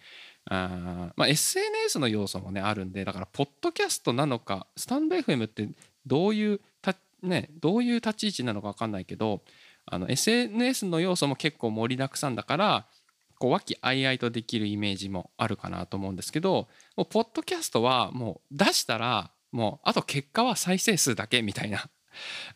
[0.46, 5.68] あまあ、SNS の要素もねあるんでだからポッドキャストなのかスタンド FM って
[6.04, 6.60] どういう、
[7.22, 9.42] ね、どういう立ち位置なのか分かんないけど
[9.86, 12.86] あの SNS の要素も結構盛りだくさんだから
[13.38, 21.88] こう和気あいあいとできるイメージもあるかなと思うんですけどもうポッドキャストはもう出したらもうあと結果は再生数だけみたいな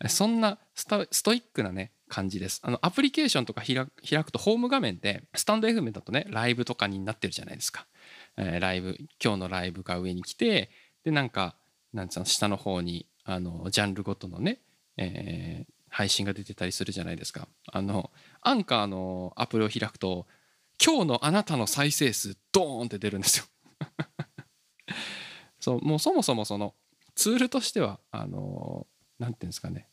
[0.07, 2.59] そんなストイックなね感じです。
[2.61, 7.87] あのアプリケーションとか開くとホーム画面でスタンド FM だとねライブとかになってるじゃないですか、
[8.35, 10.69] えーライブ今日のライブが上に来て
[11.05, 11.55] でなんか
[11.93, 14.59] なんつうの下の方にあのジャンルごとのね、
[14.97, 17.49] えー配信が出てたりするじゃないですか。
[17.69, 20.25] あのアンカーのアプリを開くと
[20.83, 23.45] 今日のあなたの再生数ドーンって出るんですよ。
[25.59, 26.75] そうもうそもそもその
[27.13, 28.87] ツールとしてはあの
[29.19, 29.89] なんていうんですかね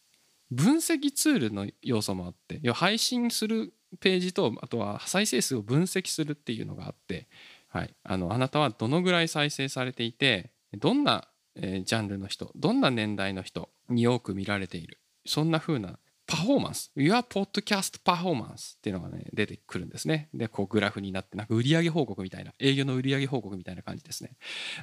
[0.50, 7.28] 分析ツールの要素もあって要は配信するページとあとは再生数を分析するっていうのがあって、
[7.68, 20.28] はい、あのあなたはどのぐらい再生されていてどんな、えージャンルの人どんな年代の人に多く見られているそんな風なパフォーマンス Your Podcast Performance っていうのがね出てくるんですね。
[20.34, 24.36] でこうグラフになってなんか売上報告みたいな営業の売上報告みたいな感じですね。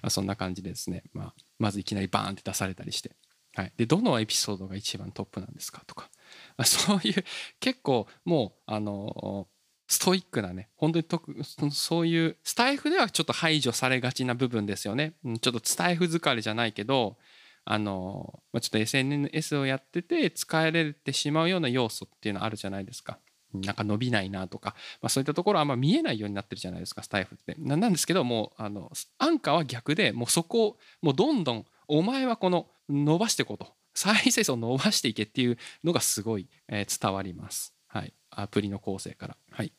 [0.10, 3.16] そんな感じでですね、まあ、まずいきなりバーンって出されたりして。
[3.56, 6.10] はい、でどのエピソードが一番トップなんですかとか
[6.58, 7.26] あ そういう
[7.60, 9.48] 結構もうあの
[9.88, 17.18] ストイックなね本当に特そういうスタイフではちょっと排除されがちな部分ですよねうんちょっとスタイフ疲れじゃないけど
[17.66, 23.18] あの、ちょっと SNS をやってて使えれてしまうような要素っていうのあるじゃないですか。
[23.54, 27.56] なんか伸びないなとか、まあ、そういったところはあんま見えないようになってるじゃないですかスタイフって。
[27.58, 33.74] ななんですけどもうあのアンカーは逆でもうそこをもうどんどんお前はこの伸ばしていこうと。
[33.98, 37.74] 再生数を伸ばしていけっていうのがすごい、え伝わります。
[37.88, 39.38] はい、アプリの構成から。
[39.52, 39.72] はい、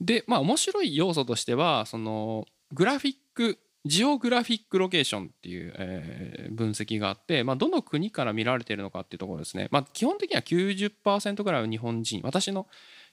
[0.00, 12.20] でまあ面白い要素としてはそのグラフィックジオグラフィックロケーションっていう、え分析があって、まあ、どの国から見られてるのかっていうところですね、まあ、基本的には90%ぐらいは日本人。
[12.24, 12.66] 私の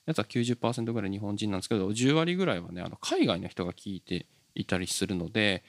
[0.08, 5.64] やつは90%ぐらい日本人なんですけど10割ぐらいはねあの海外の人が聞いていたりするので、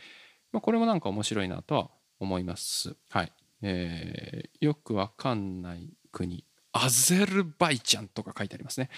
[0.53, 1.90] まあ、これもなんか面白いなとは
[2.24, 2.96] 思います。
[3.10, 3.32] はい
[3.62, 8.90] えーよくわかんない国アゼルバイジャンとか書いてありますね。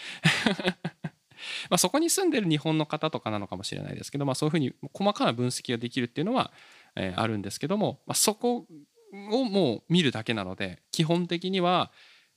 [1.69, 6.53] まそこに住んでる日本の方とかなのかもしれないですけど、まあ、そういうふうに細かな分析ができるっていうのは、
[6.97, 8.67] えあるんですけども、ま、そこ
[9.13, 11.93] をもう見るだけなので基本的には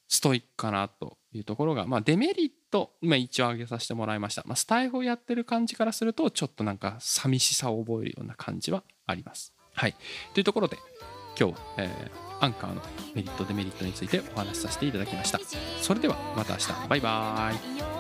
[0.10, 9.54] ストイックかなというところが、まあ、デメリット、まあ、一応挙げさせてもらいました、まあ、スタイフをやってる感じからするとちょっとなんか寂しさを覚えるような感じはあります。
[9.80, 9.96] はい、
[10.34, 10.78] というところで
[11.40, 12.82] 今日は、えーアンカーの
[13.14, 15.42] メリットデメリットについてお話しさせていただきました。
[15.82, 16.88] それではまた明日。
[16.88, 17.99] バイバーイ。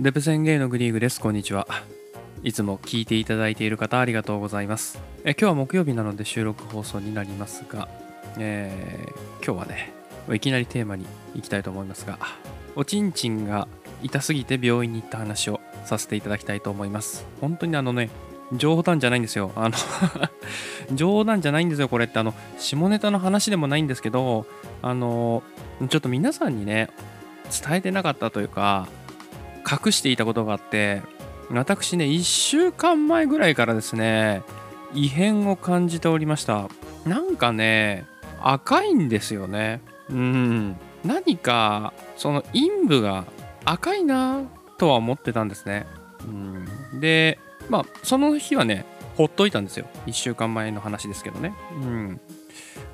[0.00, 1.20] デブ宣言のグリーグです。
[1.20, 1.68] こんにちは。
[2.42, 4.98] いつも聞いていただいている方ありがとうございます。
[5.24, 7.88] え今日は木曜日なので収録放送になりますが、
[8.36, 9.92] えー今日はね、
[10.32, 12.18] いきなりテーマに行きたいと思いますが、
[12.74, 13.68] おちんちんが
[14.02, 17.24] 痛すぎて病院に行った話をさせていただきたいと思います。
[17.40, 18.10] 本当にあのね、
[18.52, 19.52] 冗談じゃないんですよ。
[19.54, 19.76] あの
[20.92, 22.18] 冗談じゃないんですよ、これって。
[22.18, 24.44] あの、下ネタの話でもないんですけど、
[24.82, 25.44] あの、
[25.88, 26.90] ちょっと皆さんにね、
[27.64, 28.88] 伝えてなかったというか、
[29.68, 31.02] 隠していたことがあって
[31.50, 34.42] 私ね1週間前ぐらいからですね
[34.94, 36.68] 異変を感じておりました。
[37.04, 38.06] なんかね
[38.40, 39.80] 赤いんですよね。
[40.08, 40.76] うん。
[41.04, 43.24] 何かその陰部が
[43.64, 44.42] 赤いな
[44.78, 45.86] とは思ってたんですね。
[46.24, 46.28] う
[46.96, 47.00] ん。
[47.00, 48.84] でまあその日はね
[49.16, 49.86] ほっといたんですよ。
[50.06, 51.54] 1週間前の話ですけどね。
[51.72, 52.20] うん。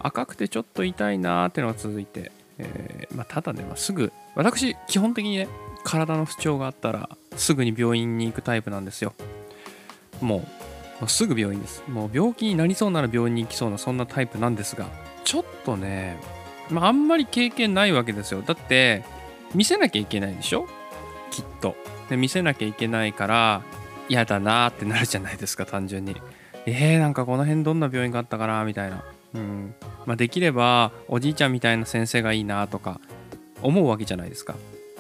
[0.00, 5.48] 赤くてちょっと痛いなーってのが続いて、えーまあ、ただね、まあすぐ私基本的にね
[5.84, 9.14] 体の不調があったらすぐに病院に行くタイプなんですよ。
[10.20, 10.44] も
[11.02, 11.82] うすぐ病院です。
[11.88, 14.86] もう病気になりそうなら病院に行きそうなそんなタイプなんですが
[15.24, 16.18] ちょっとね、
[16.70, 18.42] まあ、んまり経験ないわけですよ。
[18.42, 19.02] だって
[19.54, 20.68] 見せなきゃいけないでしょ？
[21.30, 21.74] きっと。
[22.08, 23.62] で見せなきゃいけないから
[24.08, 26.16] 嫌だなーってなるじゃないですか単純に。
[26.66, 29.04] えー、なんかこの辺どんな病院があったかなみたいな、
[29.34, 29.74] うん。
[30.04, 33.00] まあ、できればおじいちゃんみたいな先生がいいなとか
[33.62, 34.56] 思うわけじゃないですか。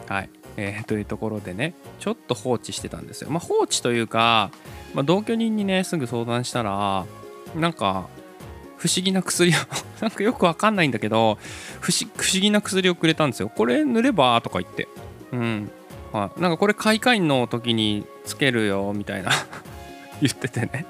[0.08, 0.30] はい。
[0.56, 3.30] えーというところでねちょっと放置してたんですよ。
[3.30, 4.50] まあ、放置というか、
[4.94, 7.06] まあ、同居人にねすぐ相談したら
[7.54, 8.08] なんか
[8.76, 9.54] 不思議な薬を
[10.00, 11.38] なんかよくわかんないんだけど
[11.80, 13.48] 不思議な薬をくれたんですよ。
[13.48, 14.88] これ塗ればとか言って。
[15.32, 15.70] うん。
[16.12, 19.30] はい、なんかこれ開会の時につけるよみたいな
[20.20, 20.86] 言っててね。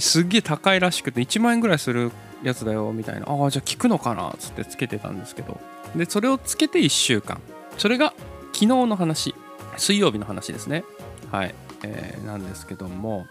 [0.00, 2.10] すっげえ高いらしくて1万円ぐらいする
[2.42, 3.26] やつだよみたいな。
[3.28, 5.60] ああ、じゃあ効くのかなつってつけてたんですけど。
[5.94, 7.40] で、それをつけて1週間。
[7.78, 8.12] それが
[8.52, 9.34] 昨日の話。
[9.76, 10.84] 水曜日の話ですね。
[11.30, 11.54] はい。
[11.84, 13.26] えーなんですけども。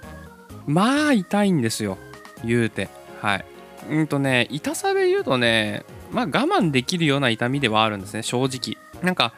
[0.66, 1.98] まあ痛いんですよ。
[2.44, 2.90] 言うて。
[3.22, 3.46] はい。
[3.90, 8.78] うんとね、痛さで言うとね、まあ我慢できるような痛みではあるんですね、正直。
[9.04, 9.34] なんか、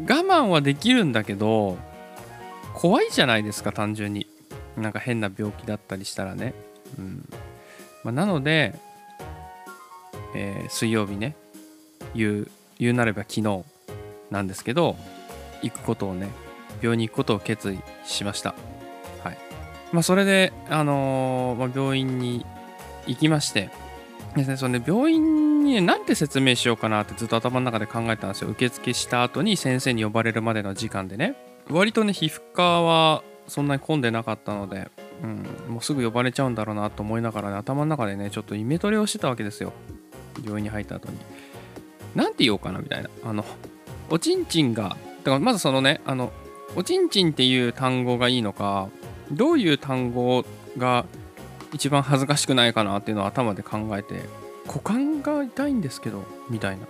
[0.00, 1.78] 我慢はできるんだけど、
[2.74, 4.26] 怖いじゃないですか、単純に。
[4.76, 6.54] なんか変な病気だったりしたらね。
[6.98, 7.28] うん。
[8.02, 8.74] まあ、なので、
[10.34, 11.36] えー水曜日ね、
[12.14, 13.64] 言う、言うなれば昨日
[14.32, 14.96] なんですけど、
[15.62, 16.28] 行くことをね、
[16.80, 18.54] 病院に行くことを決意しました。
[19.22, 19.38] はい。
[19.92, 22.44] まあ、それで、あのーまあ、病院に
[23.06, 23.70] 行きまして、
[24.34, 28.48] ですね、そのね、病院に何て説明しようかなってずっと頭の中で考えたんですよ。
[28.50, 31.36] 受付した後に先生に呼ばれるまでの時間でね。
[31.70, 34.90] 割とね、皮膚科はそんなに混んでなかったので、
[35.22, 39.72] うん、もうすぐ呼ばれちゃうんだろうなと思いながらね、頭の中でね、ちょっとイメトレをしてたわけですよ。
[40.42, 41.18] 病院に入った後に。
[42.14, 43.10] なんて言おうかなみたいな。
[43.24, 43.44] あの、
[44.12, 46.32] おちんちんが、だからまずそのね、あの、
[46.76, 48.90] おちんちんっていう単語がいいのか、
[49.30, 50.44] どういう単語
[50.76, 51.06] が
[51.72, 54.20] 一番恥ずかしくないかなっていうのを頭で考えて
[54.66, 56.86] 股間が痛いんですけどみたいな。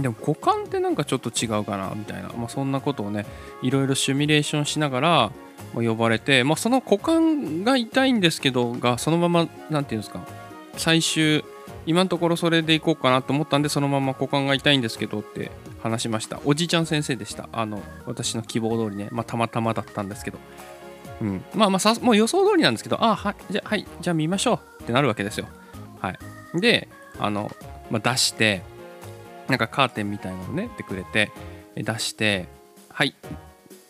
[0.00, 3.26] でも股間ってなんかちょっと違うかなみたいな、まあ、そんなことをね
[3.62, 5.32] いろいろシミュレーションしながら
[5.72, 10.26] 呼ばれて、まあ、その股間が痛いんですけどがそのままなんていうんですか
[10.76, 11.44] 最終
[11.86, 15.50] 今のところそれでいこうかなと思ったんでそのまま股間が痛いんですけどって
[15.82, 16.40] 話しました。
[16.44, 17.48] おじいちゃん先生でした。
[17.52, 20.38] あの私の希望通りね、まあ、たまたまだったんですけど。
[21.20, 25.46] うん、まあまあさもう予想通りなんですけどああはいじゃあはいじゃあ見ましょうってなるわけですよ。
[26.00, 26.18] はい。
[26.60, 27.50] であの、
[27.90, 28.62] まあ、出して
[29.48, 31.30] なんかカーテンみたいなのねってくれて
[31.76, 32.48] 出して
[32.88, 33.18] はいって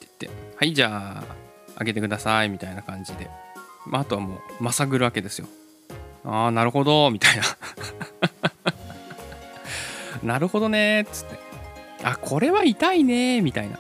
[0.01, 1.35] 言ってはいじゃあ
[1.77, 3.31] 開けてくださいみたいな感じで、
[3.87, 5.47] まあ、あとはもうまさぐるわけですよ。
[6.25, 7.43] ああなるほどみたいな。
[10.23, 11.39] なるほどねつって。
[12.03, 13.79] あこれは痛いねみたいな。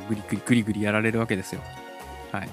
[0.00, 0.08] うん。
[0.08, 1.60] グリグリグリグリやられるわけですよ。
[2.30, 2.48] はい。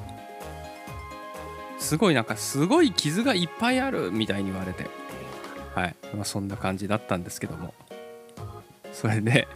[1.77, 4.85] すごいなんかすごい傷がいっぱいあるみたいに言われて。
[5.75, 7.73] はい、まあ、そんな感じだったんですけども。
[8.91, 9.47] それで、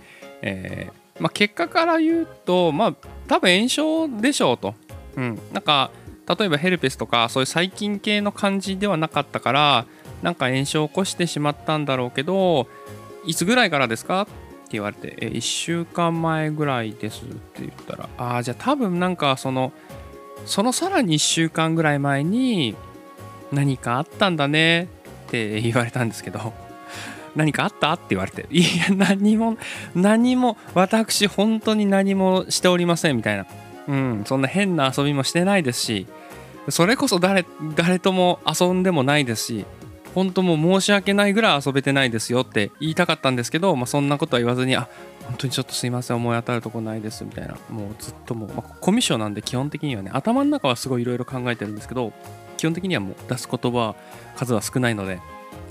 [0.41, 2.95] えーまあ、結果から言うとまあ
[3.27, 4.73] 多分炎症でしょうと。
[5.15, 5.39] うん。
[5.51, 5.91] なんか
[6.27, 9.85] 例えばヘルペスとかそういう細菌系の感じではなかったから
[10.21, 12.67] なんか炎症を起こしてしまったんだろうけど
[13.25, 14.21] いつぐらいからですか？
[14.21, 14.31] って
[14.71, 19.71] 言われてえ1週間前ぐらいですって言ったらああじゃあ多分なんかその
[20.45, 22.75] そのさらに1週間ぐらい前に
[23.51, 24.83] 何かあったんだね？
[25.27, 26.53] って言われたんですけど
[27.35, 27.93] 何かあった？
[27.93, 29.57] って言われていや何も
[29.95, 33.45] 何も私本当に何もしておりませんみたいな。
[33.87, 36.07] うんそんな変な遊びもしてないですし
[36.69, 39.65] それこそ誰誰とも遊んでもないですし
[40.15, 44.87] 本当もう申し訳ないぐらい遊べてないですよって言いたかったんですけど、まあ、そんなことは言わずにあ
[45.25, 47.55] 本当にちょっとすいません思い当たるとこないですみたいな。
[47.69, 52.13] もうずっともう、まあコミュ障なんで基本的にはね頭の中はすごいいろいろ考えてるんですけど
[52.57, 53.95] 基本的にはもう出す言葉
[54.35, 55.19] 数は少ないので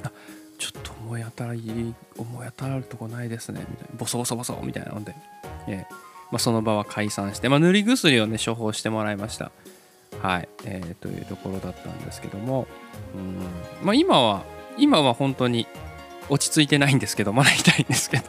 [0.02, 0.10] あ
[0.58, 3.98] ちょっと思い当たり思い当たるとこないですねみたいな。
[3.98, 5.14] ボソボソボソみたいなので、
[5.68, 6.01] ええ。
[6.33, 9.53] まあ、その場は解散して、まあ、塗り薬をね処方してもらいました。
[10.22, 12.66] はい、えーというところだったんですけども。
[13.14, 13.37] うん。
[13.83, 14.45] まあ今は
[14.78, 15.66] 今は本当に
[16.30, 18.24] 落ち着いてないんですけどまだ痛いんですけど。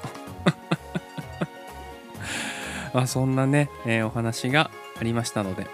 [2.93, 5.67] まあそんなね、えーお話がありましたので。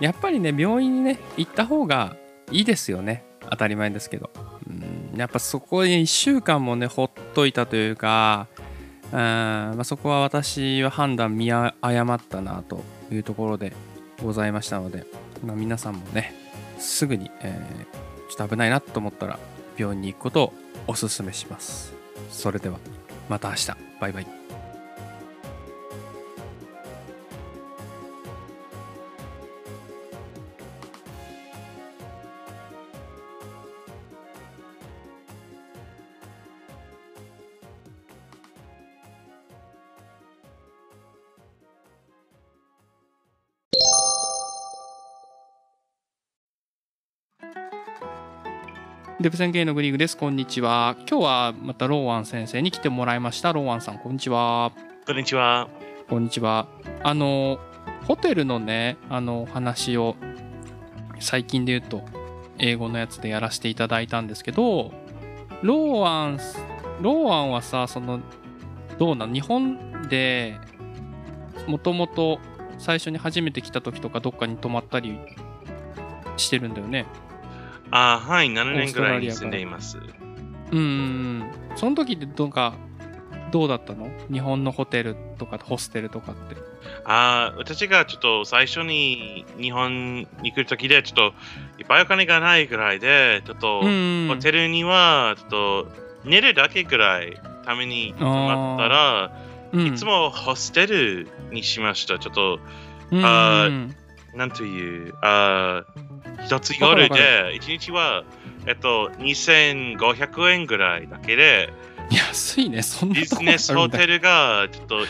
[0.00, 2.16] やっぱりね病院にね行った方が
[2.50, 3.24] いいですよね。
[3.50, 4.28] 当たり前ですけど。
[4.68, 5.18] うん。
[5.18, 8.48] やっぱそこに1週間もねほっといたというか
[9.12, 13.72] うん、まあ、そこは私は判断見誤ったなというところで
[14.22, 15.06] ございましたので、
[15.44, 16.34] まあ、皆さんもね
[16.78, 19.38] すぐに、えーちょっと危ないなと思ったら
[19.76, 20.52] 病院に行くことを
[20.86, 21.92] おすすめします。
[22.30, 22.78] それでは
[23.28, 23.76] また明日。
[24.00, 24.39] バイバイ。
[49.20, 50.16] デブ宣言のグリーグです。
[50.16, 50.96] こんにちは。
[51.00, 53.52] 今日はまたローワン先生に来てもらいました。
[53.52, 54.72] ローワンさん、こんにちは。
[55.06, 55.68] こんにちは。
[56.08, 56.68] こんにちは。
[57.02, 57.58] あの、
[58.08, 60.16] ホテルのね、あの、話を、
[61.18, 62.02] 最近で言うと、
[62.56, 64.90] 英語のやつでやらせていただいたんですけど、
[65.60, 66.38] ローワン、
[67.02, 68.20] ローワンはさ、その、
[68.96, 69.34] どうなん？
[69.34, 70.58] 日本で、
[71.66, 72.38] もともと
[72.78, 75.18] 最初に初めて来た時とかどっかに泊まったり
[76.38, 77.04] してるんだよね。
[77.90, 79.98] あはい、7年ぐらいに住んでいます。
[80.70, 81.50] うん。
[81.76, 82.74] その時ってどうか、
[83.50, 84.10] どうだったの？
[84.30, 86.56] 日本のホテルとかホステルとかって。
[87.04, 91.22] あー私がちょっと最初に日本に来るときで、ちょっと
[91.80, 95.88] いっぱいお金がないぐらいで、ちょっと、うんホテルにはちょっと
[96.24, 99.32] 寝るだけぐらいために泊まったら、
[99.72, 102.18] うん、いつもホステルにしました。
[102.18, 102.60] ちょっと、
[103.10, 103.68] うんあ
[104.34, 108.24] なんという、あー一つ夜で、一日は、
[108.66, 111.72] えっと、2500円ぐらいだけで、
[112.10, 115.04] 安いね、そんなビジネスホテルがちょっと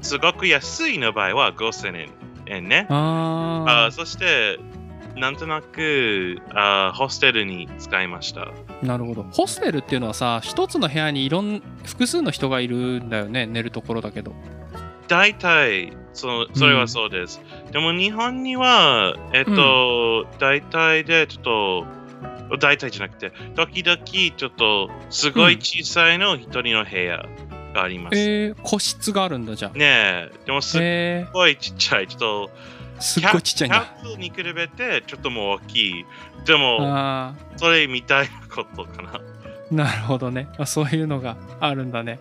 [0.00, 2.08] すごく安いの場合は5000
[2.46, 2.86] 円ね。
[2.88, 4.58] ああーそして、
[5.16, 8.42] なんとなくあーホステルに使いました。
[8.42, 8.52] あ、
[8.82, 9.24] なるほど。
[9.32, 14.32] ホステルっていうのはさ、一つの部屋にいろん複数の人がいるんだよね、寝るところだけど。
[15.08, 17.40] 大体その、それはそうです。
[17.70, 21.44] でも日本には、えっと、大体でちょっ
[22.50, 27.26] と、大体じゃなくて、時々ちょっとすごい小さいの一人の部屋
[27.74, 28.18] があります。
[28.18, 29.78] えー、個室があるんだじゃあ。
[29.78, 33.70] ねえ、でもすっえごいちっちゃい、ちょっと、ー、すっごいちっちゃい。
[33.70, 36.04] キャンプに比べてちょっともう大きい。
[36.46, 39.10] でも、あそれみたいなことかな。
[39.16, 39.20] あ、
[39.70, 40.48] なるほどね。
[40.58, 42.20] あそういうのがあるんだね。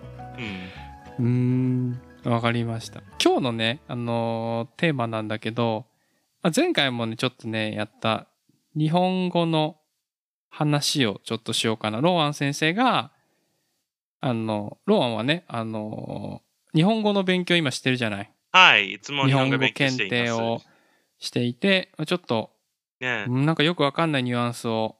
[1.19, 1.25] うん。
[1.25, 3.01] うーん、わかりました。
[3.23, 5.85] 今日のね、あのーテーマなんだけど、
[6.41, 8.27] まあ前回もね、ちょっとね、やった
[8.75, 9.77] 日本語の
[10.49, 12.01] 話をちょっとしようかな。
[12.01, 13.11] ローアン先生が、
[14.21, 16.45] あの、ローアンはね、あのー
[16.75, 18.31] 日本語の勉強今してるじゃない？
[18.51, 20.09] はい、いつも日本語検。
[20.09, 20.61] 定を
[21.19, 22.51] していて、ちょっと、
[22.99, 24.97] ねうんなんかよくわかんないニュアンスを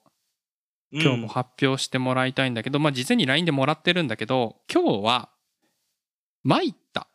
[0.94, 5.30] うん今日も発表してもらいたいんだけど、まあ事前に LINE でもらってるんだけど、今日は、
[6.46, 7.08] 参った。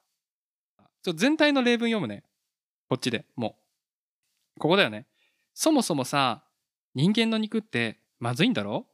[1.03, 2.25] ちょ全体の例文読むね。
[2.89, 3.57] こっちでも
[4.57, 4.61] う。
[4.61, 5.07] ここだよね。
[5.55, 6.43] そもそもさ、
[6.95, 8.87] 人間の肉ってまずいんだろ？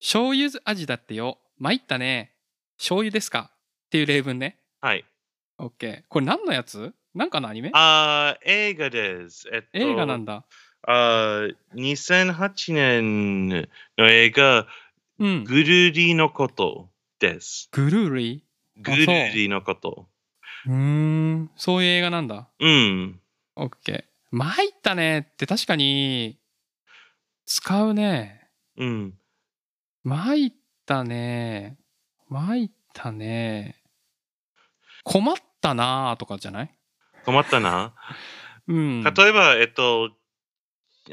[0.00, 1.38] 醤油味だってよ。
[1.58, 2.32] 参ったね。
[2.78, 3.50] 醤油ですか？
[3.86, 4.58] っていう例文ね。
[4.80, 5.04] はい。
[5.58, 6.04] OK。
[6.08, 6.94] これ何のやつ？
[7.14, 7.70] なんかのアニメ？
[7.74, 9.48] あー映画です。
[9.52, 10.44] えっと、映画なんだ。
[10.86, 13.66] あー2008年の
[14.08, 14.66] 映画、
[15.18, 15.44] うん。
[15.44, 17.68] ぐるりのことです。
[17.72, 18.44] グルーリ
[18.76, 20.08] ぐるりのこと。
[20.66, 21.50] ーうーん。
[21.56, 22.48] そういう映画なんだ。
[22.58, 23.20] うん。
[23.56, 24.04] オッケー。
[24.30, 26.38] 参ったねって確かに
[27.46, 28.48] 使うね。
[28.76, 29.14] うん。
[30.04, 30.52] 参っ
[30.86, 31.78] たね。
[32.28, 33.82] 参ったね。
[35.04, 36.70] 困ったなとかじゃない？
[37.24, 37.94] 困ったな？
[38.66, 39.02] うん。
[39.02, 40.10] 例えば、えっと、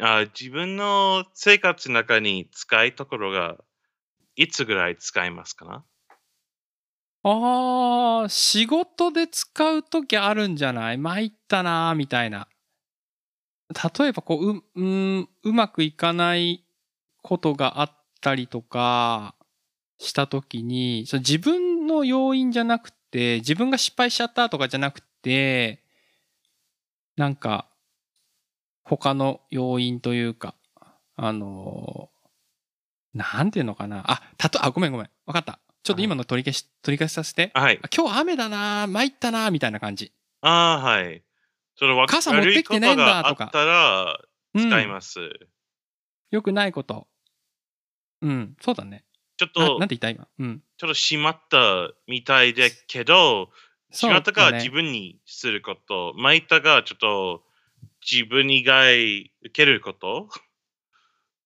[0.02, 3.56] あ自分の生活の中に使いところが
[4.36, 5.86] いつぐらい使いますかな？
[7.28, 10.98] ああ、仕事で使うときあるんじゃない？
[11.00, 12.48] 参ったなみたいな。
[13.98, 14.84] 例えば、こう、う、う
[15.22, 16.64] ん、うまくいかない
[17.24, 19.36] ことがあったりとか
[19.98, 25.82] したときに、その自分の要因じゃなくて、自分が失敗しちゃったとかじゃなくて、
[27.18, 27.68] なんか、
[28.84, 30.54] 他の要因というか、
[31.16, 32.10] あの
[33.14, 34.04] なんていうのかな。
[34.12, 35.10] あ、たと、あ、ごめんごめん。
[35.26, 35.60] わかった。
[35.86, 37.52] ちょっと今の取り消し、取り消しさせて。
[37.54, 37.80] はい。
[37.80, 40.12] あ今日雨だな参ったなみたいな感じ。
[40.42, 41.22] ああ、はい。
[41.76, 44.20] それわ傘持ってきてないんだとがあったら
[44.56, 45.20] うん使います。
[46.32, 47.08] よくないこと。
[48.24, 49.04] うん、そうだね。
[49.38, 50.28] ちょっとななん、て言った今？
[50.40, 50.64] うん。
[50.76, 53.52] ちょっとしまったみたいだけど、
[53.92, 57.44] しそうまったがだね自分にすること、巻いたがちょっと
[58.02, 60.30] 自分以外受けること。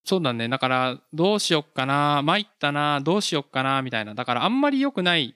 [0.06, 0.48] そうだね。
[0.50, 4.16] だから、どうしよっかな参ったなどうしよっかなみたいな。
[4.16, 5.36] だから、あんまり良くない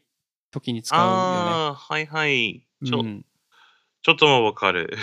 [0.52, 2.54] 時に使うよああ、はいはい。
[2.82, 2.90] ね。
[2.90, 3.26] ちょ,、うん。
[4.02, 4.98] ちょっともわかる。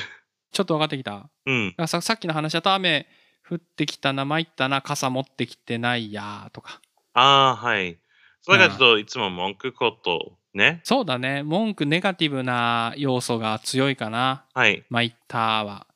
[0.53, 1.31] ちょっと分かってきた？
[1.47, 3.07] うんささっきの話だと雨
[3.49, 6.81] 降ってきたな参ったな傘持ってきてないやとか。
[7.15, 7.99] ああ、はい。
[8.43, 10.81] それがちょっといつも文句ことね。
[10.83, 11.45] そうだね。
[11.45, 14.45] 文句ネガティブな要素が強いかな。
[14.53, 14.85] はい。
[14.91, 15.87] 参ったは。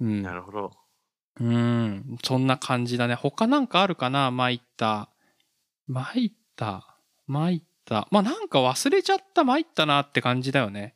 [0.00, 0.22] うん。
[0.22, 0.72] なるほど。
[1.40, 3.14] うん、そんな感じだね。
[3.14, 4.30] 他なんかあるかな？
[4.30, 5.08] 参った。
[5.88, 6.96] 参った。
[7.26, 8.06] 参った。
[8.10, 10.94] まあなんか忘れちゃった参ったなって感じだよね。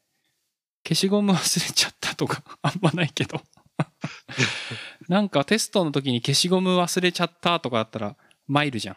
[0.86, 3.40] 消しゴム忘れちゃったとか あんまないけど。
[5.08, 8.16] なんかテストの時に消しゴム忘れちゃったとかだったら
[8.46, 8.96] マイルじゃん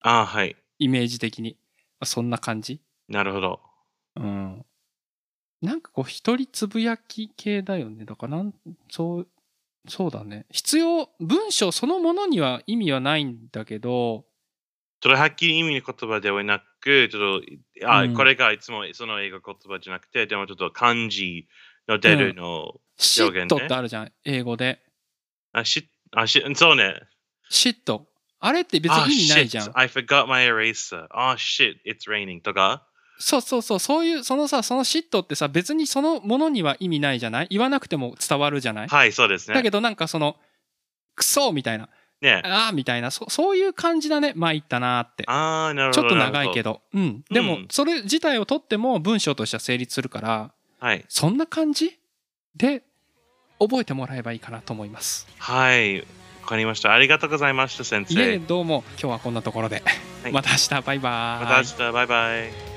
[0.00, 0.56] ああ、はい。
[0.78, 1.56] イメージ的に
[2.02, 3.60] そんな感じなるほど。
[4.16, 4.66] うん
[5.62, 8.54] なんかこう一人つぶやき系だよねだからなん
[8.90, 9.28] そう
[9.88, 10.46] そうだね。
[10.50, 14.24] 必要文章そのものには意味はないんだけど
[15.00, 17.42] ちょっとはっきり意味の言葉ではなく、ちょっ
[17.82, 18.14] と、あ、うん。
[18.14, 21.46] これがいつもその英語言葉じゃなくて、でもちょっと漢字
[21.86, 23.64] の出るの、シット表現ね。
[23.66, 24.80] ってあるじゃん英語で。
[25.52, 27.02] あ、し、あ、し、そうね。
[27.50, 28.06] シット
[28.40, 29.68] あれって別あ、に意味ないじゃん。
[29.68, 31.06] shit, I forgot my eraser.
[31.10, 32.86] あ、shit, it's raining とか。
[33.18, 37.46] そうそうそうそういうそのさそのシットってさ別にそのものには意味ないじゃない？
[37.50, 39.54] 言わなくても伝わるじゃない、はい、そうですね。
[39.54, 40.36] だけどなんかその
[41.14, 41.88] クソみたいな
[42.20, 42.42] ね。
[42.44, 46.02] ああみたいなそそういう感じだね参ったなーってあー、なるほど。
[46.02, 46.80] ちょっと長いけど。
[46.92, 51.04] どうんでもうんそれ自体をとっても文章としては成立するからはい。
[51.08, 51.98] そんな感じ？
[52.56, 52.82] で
[53.60, 56.00] 覚えてもらえばいいかなと思いますはい。
[56.00, 56.06] わ
[56.46, 56.92] かりました。
[56.92, 58.46] ありがとうございました、先いえ生。
[58.46, 59.82] どうも今日はこんなところで、
[60.22, 62.73] はい また明日バイバーイまた明日、バイバイ。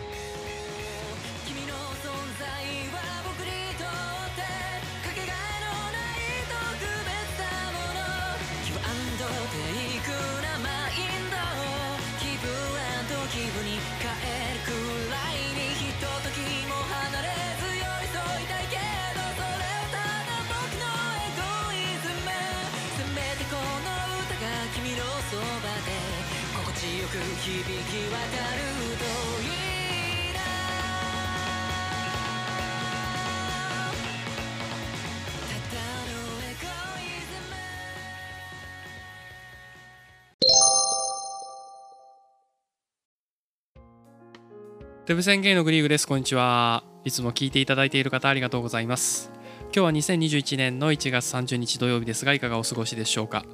[45.07, 46.05] デブ宣言のグリーグです。
[46.05, 46.83] こんにちは。
[47.05, 49.31] いつも聞いていただいている方ありがとうございます。
[49.73, 53.45] 今日は2021年の1月30日土曜日ですが、いかがお過ごしでしょうか。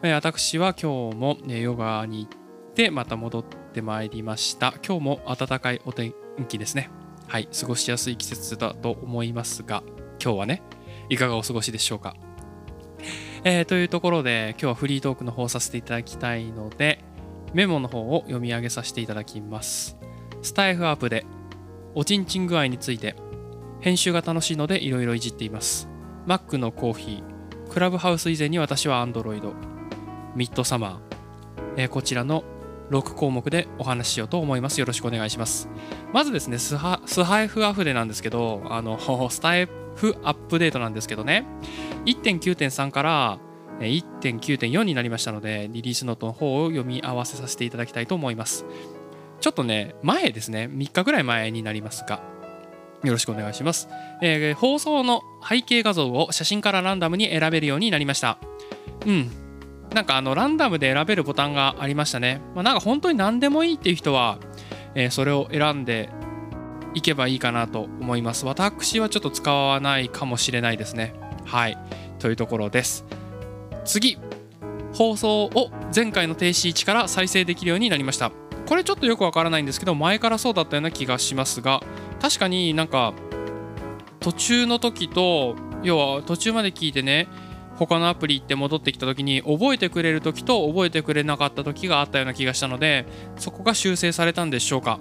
[0.00, 3.44] 私は今日もヨガに行ってまた戻っ
[3.74, 4.72] てまいりました。
[4.82, 6.14] 今日も暖かいお天
[6.48, 6.88] 気ですね。
[7.28, 9.82] はい、過ごしやすい季節だと思いますが、
[10.22, 10.62] 今日はね、
[11.10, 12.16] いかがお過ごしでしょうか。
[13.44, 17.04] えーというところで、今日はフリートークの方させていただきたいので、
[17.52, 19.98] メモの方を読み上げさせていただきます。
[20.44, 21.24] スタイフアップで
[21.94, 23.16] おちんちん具合について
[23.80, 25.88] 編集が楽しいのでいろいろいじっています。
[26.26, 29.54] Mac のコーヒークラブハウス以前に私は Android
[30.36, 32.44] ミッドサマー、えーこちらの
[32.90, 34.78] 6項目でお話ししようと思います。
[34.80, 35.70] よろしくお願いします。
[36.12, 38.98] まずですねスハスハイフアフでなんですけどあの
[39.30, 39.64] スタイ
[39.96, 41.46] フアップデートなんですけどね。
[42.04, 43.38] 1.9.3から
[43.80, 48.66] 1.9.4になりましたのでリリースノートの方を読み合わせさせていただきたいと思います。
[49.44, 52.22] ちょっとね、前ですね、3日ぐらい前になりますが、
[53.02, 53.90] よろしくお願いします。
[54.22, 58.38] えー放送の背景画像を写真からランダムに選べるようになりました。
[59.04, 59.30] うん。
[59.92, 62.40] なんかあの、ランダムで選べるボタンがありましたね。
[62.54, 64.38] まあ、なんか本当に何でもいいっていう人は、
[64.94, 66.08] えーそれを選んで
[66.94, 68.46] いけばいいかなと思います。
[68.46, 71.12] 私はちょっと使わないかもしれないですね。
[71.44, 71.76] はい。
[72.18, 73.04] というところです。
[73.84, 74.16] 次。
[74.94, 78.32] 放送を前回の停止位置から再生できるようになりました。
[78.66, 81.80] これちょっとよくわからないんですけど前からそうだったような気がしますが
[82.20, 83.12] 確かになんか
[84.20, 87.28] 途中の時と要は途中まで聞いてね
[87.76, 93.06] 他のアプリ行って戻ってきた時に覚えてくれる時と覚えてくれなかった時があったような気がしたので
[93.36, 94.98] そこが修正されたんでしょうか。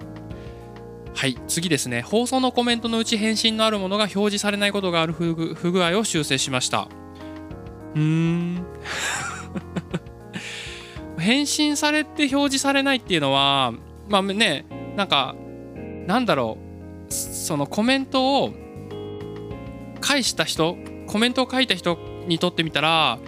[1.15, 2.01] はい次ですね。
[2.01, 6.87] 放送のコメントのうち返信のあるものが表示されないことがある不具合を修正しました。
[7.95, 8.65] うーん。
[11.23, 13.73] 返信されて表示されないっていうのは
[14.09, 14.65] まあね
[14.95, 15.35] なんか
[16.05, 16.57] なんだろ
[17.09, 18.51] うそのコメントを
[20.01, 21.97] 返した人コメントを書いた人
[22.27, 23.19] にとってみたら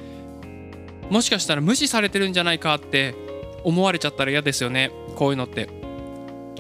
[1.10, 3.16] もしかしたら無視されてるんじゃないかって
[3.64, 5.70] 思われちゃったら嫌ですよねこういうのって。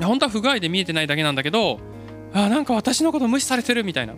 [0.02, 1.80] 本当は不具合で見えてないだけなんだけど
[2.34, 4.16] あなんか私のこと無視されてるみたいな。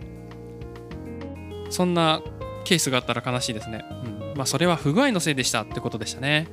[1.70, 2.22] そんな
[2.64, 6.48] ケースがあったら悲しいですね、うん、まあそれは不具合のせいでしたってことでしたね。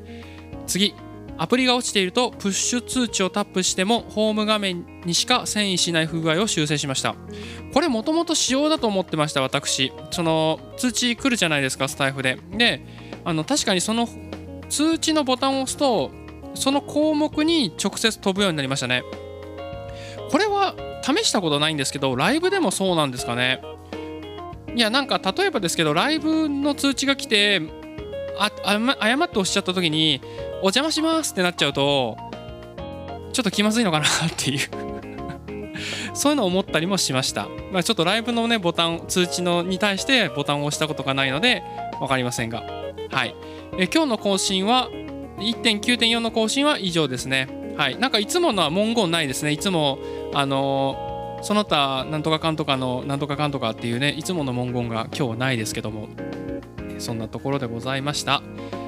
[0.68, 0.93] 次
[1.38, 7.16] アプリが落ちているとプッシュ通知をタップしてもホーム画面にしか遷移しない不具合を修正しました。
[7.74, 9.91] これもともと仕様だと思ってました私。
[10.11, 12.39] その通知来るじゃないですかスタイフで。
[12.51, 12.86] で
[13.26, 14.07] あの確かにその
[14.70, 16.11] 通知のボタンを押すと
[16.53, 19.03] その項目に直接飛ぶようになりましたね。
[20.32, 23.61] これは試したことないんですけどライブでもそうなんですかね。
[24.74, 27.61] いやなんか例えばですけどライブの通知が来て
[28.39, 30.21] ああま誤って押しちゃった時に
[30.61, 32.17] 「お邪魔します」ってなっちゃうと
[33.33, 34.59] ちょっと気まずいのかなっていう。
[36.13, 41.63] そういうのを思ったりもしました、まあ、ちょっとライブのねボタン通知のに対してボタンを押したことがないので
[41.99, 42.63] 分かりませんが。
[43.11, 43.36] はい。
[43.77, 44.89] え今日の更新は
[45.39, 47.49] 1.9.4の更新は以上ですね。
[47.77, 47.97] はい。
[47.99, 49.51] なんかいつものは文言ないですね。
[49.51, 49.99] いつも
[50.33, 56.07] あのその他なんとかかんとかのなんとかかんとかっていうねいつもの文言が今日ないですけども。
[56.99, 58.41] そんなところでございました。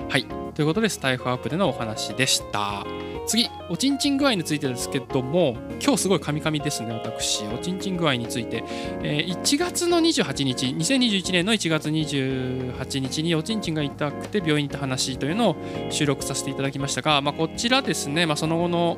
[0.10, 0.26] はい。
[0.55, 2.86] ということでスタイフアップでのお話でした。
[3.28, 7.43] 次おちんちん具合についてですけども今日すごいカミカミですね私。
[7.45, 8.64] おちんちん具合について、
[9.03, 15.55] えー1月の28日2021年の1月28日におちんちんが痛くて病院に行った話というのを
[15.89, 18.97] 収録させていただきましたが、まあ、こちらですね、まあ、その後の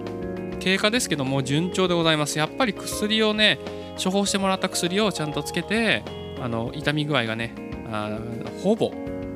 [0.60, 2.38] 経過ですけども順調でございます。
[2.38, 3.60] やっぱり薬をね
[4.02, 6.04] 処方してもらった薬をちゃんとつけて
[6.42, 8.20] あの痛み具合がねあ
[8.64, 8.92] ほぼ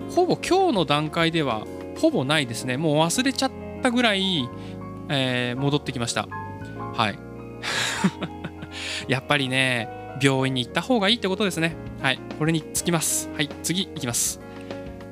[0.09, 1.65] ほぼ今日の段階では
[1.99, 2.77] ほぼないですね。
[2.77, 3.51] もう忘れちゃっ
[3.81, 4.47] たぐらい、
[5.09, 6.27] えー戻ってきました。
[6.93, 7.19] はい。
[9.07, 9.89] やっぱりね
[10.21, 11.75] 病院に行った方がいいってことですね。
[12.01, 12.19] はい。
[12.37, 13.29] これにつきます。
[13.35, 13.49] はい。
[13.63, 14.39] 次いきます。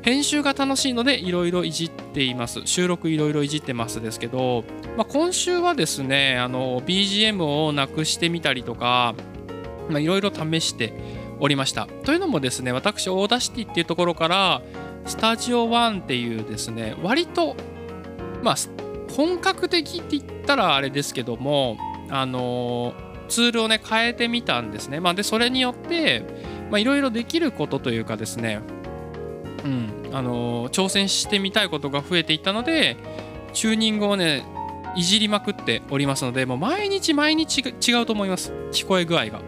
[0.01, 2.61] 編集が楽しいのでいろいろいじっています。
[2.65, 4.63] 収録いろいろいじってますですけど、
[4.97, 9.13] まあ、今週はですねあの BGM をなくしてみたりとか
[9.89, 10.93] いろいろ試して
[11.41, 11.87] おりました。
[12.05, 14.61] というのもですね私 Audacity っていうところから
[15.05, 17.55] スタジオ1っていうですね割と
[18.43, 18.55] まあ
[19.11, 21.77] 本格的って言ったらあれですけども
[22.09, 22.93] あの
[23.27, 26.23] ツールをね変えてみたんですね、まあ、でそれによって
[26.73, 28.61] いろいろできることというかですね
[29.65, 32.97] うんあの挑戦してみたいことが増えていったので
[33.53, 34.45] チューニングをね
[34.95, 38.51] いじりまくっておりますのでもう毎日毎日違うと思います。
[38.71, 39.41] 聞こえ具合が。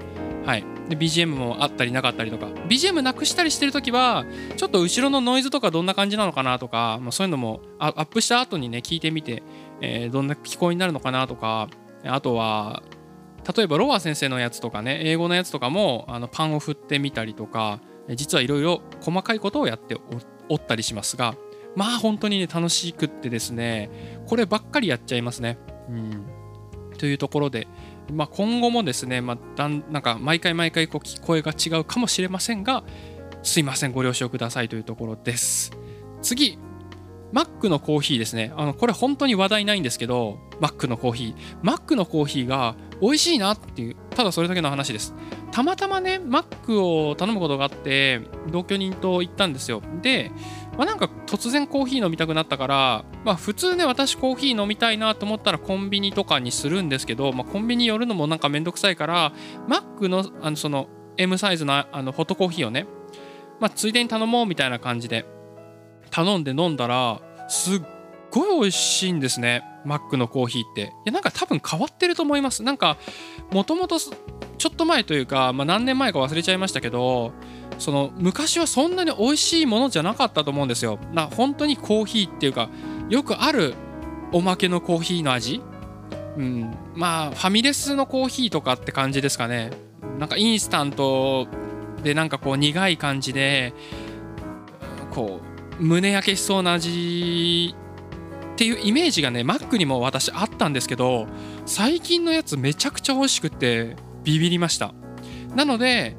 [0.46, 0.64] はい。
[0.89, 2.48] で BGM もあったりなかったりとか。
[2.68, 4.26] BGM なくしたりしてる時は
[4.58, 9.44] ちょっと後ろのノイズとかどんな感じなのかなとか、まあ、そういうのもアップした後にね聞いてみて、
[9.82, 11.70] えーどんな聞こえになるのかなとか。
[12.06, 12.84] あとは
[13.56, 17.80] 例えばロワ先生のやつとかね英語のやつとかもあのパンを振ってみたりとか
[18.10, 19.98] 実はいろいろ細かいことをやって
[20.50, 21.36] おったりしますが
[21.76, 25.58] まあ本当にね楽しくってですねこればっかりやっちゃいますね。
[25.89, 26.26] うん、
[26.98, 27.68] というところで、
[28.12, 32.84] まあ、今後もですね、まあ、だんなんか毎回毎回こう聞こえが違うかもしれませんが
[33.43, 35.72] すいませんご了承くださいというところです。
[36.22, 36.58] 次
[37.34, 38.54] マックのコーヒーですね。
[38.56, 41.36] あのこれ本当に話題ないんですけど、マックのコーヒー。
[41.64, 45.16] マックのコーヒーが美味しいなっていう、ただそれだけの話です。
[45.51, 49.82] たまたまね、マックを頼むことがあって、同居人と行ったんですよ。
[50.04, 50.32] で、
[50.78, 59.34] まあ、なんか突然コーヒー飲みたくなったから、まあ、普通ね、私コーヒー飲みたいなと思ったらコンビニとかにするんですけど、まあ、コンビニ寄るのもなんかめんどくさいから、
[59.67, 62.88] マックのあのその M サイズのあのホットコーヒーをね、
[63.59, 65.26] まあ、ついでに頼もうみたいな感じで
[66.09, 67.82] 頼んで飲んだらすっ
[68.32, 70.82] ごい美味しいんですねマックのコーヒーって。
[70.82, 72.63] いやなんか多分変わってると思います。
[72.63, 72.97] なんか
[73.51, 73.99] もともと
[74.64, 77.34] ちょっと前というか、まあ、何年前か忘れちゃいましたけど
[77.80, 80.99] その昔はそんなに美味しいものじゃなかったと思うんですよ。
[81.11, 82.70] な本当にコーヒーっていうか
[83.09, 83.74] よくある
[84.32, 85.61] おまけのコーヒーの味。
[86.38, 86.74] うん。
[86.95, 89.72] まあファミレスのコーヒーとかって感じですかね。
[90.18, 91.45] なんかインスタント
[92.01, 93.74] でなんかこう苦い感じで
[95.11, 95.41] こ
[95.78, 97.76] う胸焼けしそうな味
[98.53, 101.28] っていうイメージがねマックにも私あったんですけど
[101.66, 104.93] 最近のやつめちゃくちゃ美味しくてビビりました。
[105.55, 106.15] なので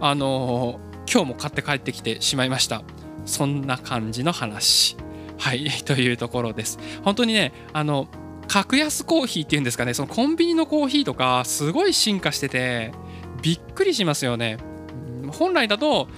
[0.00, 2.82] あのー今日も買って帰ってきてしまいました。
[3.26, 4.96] そんな感じの話。
[5.38, 6.78] はい というところです。
[7.02, 8.08] 本当にねあの
[8.48, 9.94] 格安コーヒーっていうんですかね。
[9.94, 12.92] そのコンビニのコーヒーとかすごい進化してて
[13.42, 14.58] びっくりしますよね。
[15.32, 16.08] 本来だと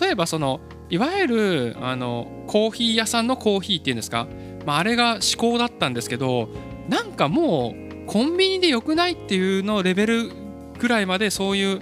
[0.00, 0.60] 例えばその
[0.90, 4.26] いわゆるあのコーヒー屋さんのコーヒーっていうんですか、
[4.64, 6.48] まあ、あれが至高だったんですけど
[6.88, 10.45] なんかもうコンビニで良くないっていうのレベル
[10.76, 11.80] ぐらいまでそういう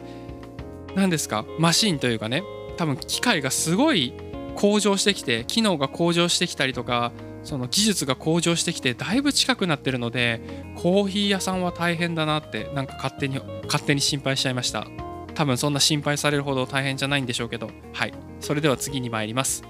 [0.94, 2.42] 何ですかマシンというかね
[2.76, 4.14] 多分機械がすごい
[4.56, 10.40] 向上してきて機能が向上してきたりとかその技術が向上してきてだいぶ近くなってるので
[10.76, 14.86] コーヒー屋さんは大変だなってなんか勝手に勝手に心配しちゃいました。
[15.34, 17.68] 多分そんな心配されるほど大変じゃないんでしょうけど。
[17.92, 18.14] はい。
[18.40, 19.64] それでは次に参ります。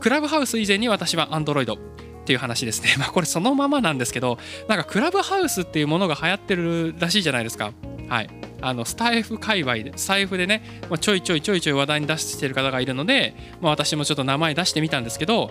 [0.00, 1.78] クラブハウス以前に私は Android っ
[2.24, 2.94] ていう話ですね。
[3.00, 4.38] まあこれそのままなんですけど
[4.68, 7.72] なんかクラブハウスっていうものが流行ってるらしいじゃないですか。
[8.08, 8.28] はい。
[8.60, 15.50] あのスタイフ界隈でスタイフでね、ま、ちょいちょいちょいちょい話題に出してる方がいるので、まあ、私もちょっと名前出してみたんですけど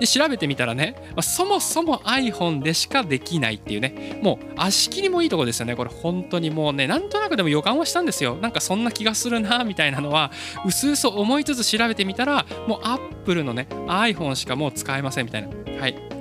[0.00, 5.76] で調べてみたらね、まあそもそも iPhone でしかできないっていうねもう足切りもいいとこですよね。
[5.76, 8.36] これ本当にもうねなんとなくでも予感はしたんですよ。
[8.36, 10.32] なんかそんな気がするなみたいなのは
[10.66, 15.48] うすうす思いつつ調べてみたらもう Apple のね iPhone しかもう使えませんみたいな。
[15.80, 16.12] はい。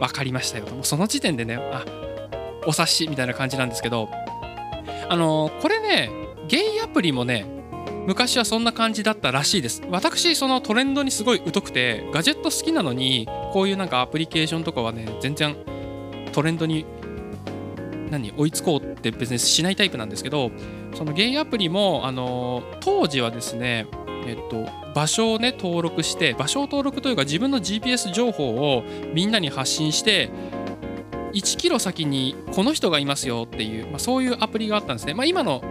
[0.00, 1.84] 分かりましたよもうその時点でねあ
[2.66, 4.08] お察しみたいな感じなんですけど
[5.08, 6.10] あのこれね
[6.48, 7.46] ゲイアプリもね
[8.06, 9.82] 昔はそんな感じだったらしいです。
[9.90, 15.56] 私そのトレンドにすごい疎くてガジェット好きなのにこういうなんかアプリケーションとかはね全然
[16.32, 16.86] トレンドに
[18.10, 20.50] 何追いつこうって別にしないタイプなんですけど
[20.94, 23.86] そのゲイアプリもあの当時はですね
[24.26, 28.84] えっと場所をね登録して場所を登録というか自分の GPS 情報を
[29.14, 30.30] みんなに発信して
[31.32, 35.14] 1キロ先にこの人がいますよっていう、まあ、そういうアプリがあったんですね。
[35.14, 35.62] まあ、今の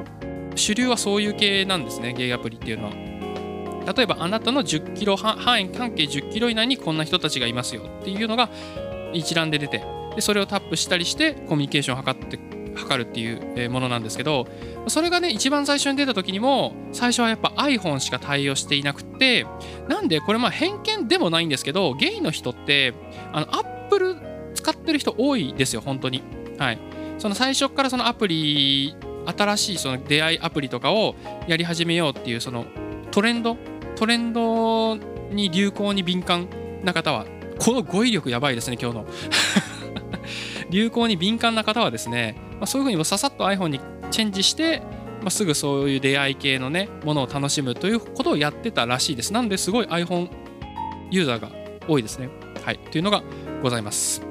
[0.56, 3.08] 主流はそういう系なんですね、ゲイアプリっていうのは。
[3.96, 8.50] 例えばあなたの10キロ範囲関係10キロ以内にこんな人たちがいますよっていうのが
[9.14, 9.82] 一覧で出て
[10.14, 12.38] でそれをタップしたりしてコミュニケーションを図って
[12.76, 14.46] 測るっていうものなんですけど
[14.88, 19.46] それがね一番最初に出た時にも最初はやっぱ iPhone しか対応していなくて
[19.88, 22.94] なんでこれまあ偏見でもないんですけどゲイの人って
[23.32, 24.18] あの Apple
[24.68, 26.22] 使ってる人多いですよ本当に。
[26.58, 26.80] はい。
[27.18, 28.96] その最初からそのアプリ
[29.26, 31.16] 新しいその出会いアプリとかを
[31.48, 32.66] やり始めようっていうその
[33.12, 33.58] トレンド？
[33.96, 34.96] トレンド
[35.32, 36.50] に流行に敏感
[36.84, 37.26] な方は
[37.60, 39.06] この語彙力やばいですね今日の。
[40.70, 43.80] 流行に敏感な方はですね、まあ、そういうふうにささっと iPhone に
[44.12, 44.82] チェンジして、
[45.22, 49.32] まあ、すぐそういう出会い系のねものを楽しむということをやってたらしいです。
[49.32, 50.30] なのですごい iPhone
[51.10, 51.50] ユーザーが
[51.88, 52.30] 多いですね。
[52.66, 52.80] はい。
[52.92, 53.24] というのが
[53.64, 54.27] ございます。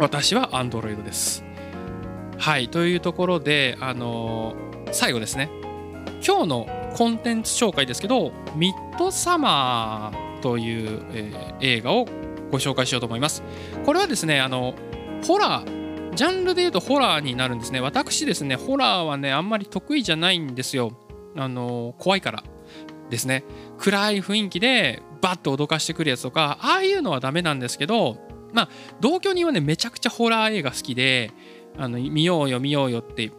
[0.00, 1.44] 私は Android です。
[2.38, 5.50] はいというところであのー最後ですね。
[6.26, 12.06] 今日のコンテンツ紹介ですけど「ミッドサマー」という、えー映画を
[12.50, 13.42] ご紹介しようと思います。
[13.84, 14.74] これはですねあの
[15.26, 17.80] ホラージャンルで言うとホラーになるんですね。
[17.80, 20.92] 私ですねホラーはねあんまり得意じゃないんですよ。
[21.36, 22.44] あの怖いから
[23.10, 23.44] ですね。
[23.78, 28.16] 暗い雰囲気でバッと脅かしてくるやつとかああいうのはダメなんですけど
[28.52, 28.68] まあ
[29.00, 31.32] 同居人はねめちゃくちゃホラー映画好きで
[31.76, 33.30] あの見ようよ見ようよって、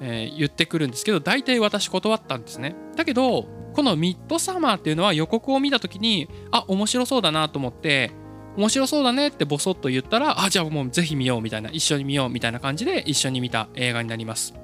[0.00, 2.74] えー言ってくるんですけど大体私断ったんですね。
[2.96, 8.10] だけどこのミッドサマーっていうのは予告を見た時にあ面白そうだなと思って
[8.56, 14.54] 面白そうだねってボソッと言ったらあじゃあもうぜひ見ようみたいな一緒に見ようみたいな感じで一緒に見た映画になります。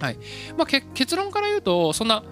[0.00, 0.16] はい。
[0.56, 2.24] まあ結論から言うとそんな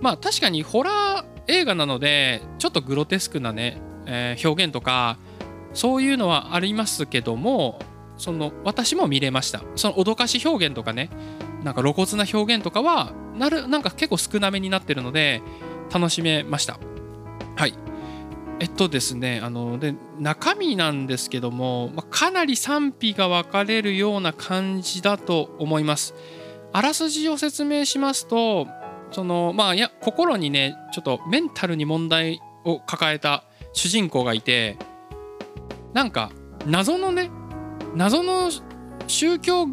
[0.00, 5.18] まあ確かにホラー映画なのでちょっとグロテスクなね、えー表現とか
[5.72, 7.78] そういうのはありますけども
[8.16, 9.62] その私も見れました。
[9.76, 11.10] その脅かし表現とかね
[11.64, 15.42] なんか露骨な表現とかはなるなんか結構少なめになってるので
[15.92, 16.78] 楽しめました。
[17.56, 17.74] はい。
[18.60, 26.14] えっとですねあので中身なんですけども、まあ、かなり賛否が分かれるような感じだと思います。
[26.72, 28.68] あらすじを説明しますと
[29.10, 34.76] そのまあいや心にねちょっとメンタルに問題を抱えた主人公がいて
[35.92, 36.30] なんか
[36.66, 37.30] 謎のね
[37.94, 38.50] 謎の
[39.06, 39.66] 宗教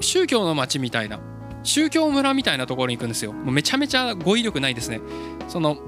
[0.00, 1.20] 宗教の町みたいな
[1.62, 3.32] 宗教村みたいなところに行くんですよ。
[3.32, 5.00] もうめちゃめちゃ語彙力ないですね。
[5.48, 5.78] その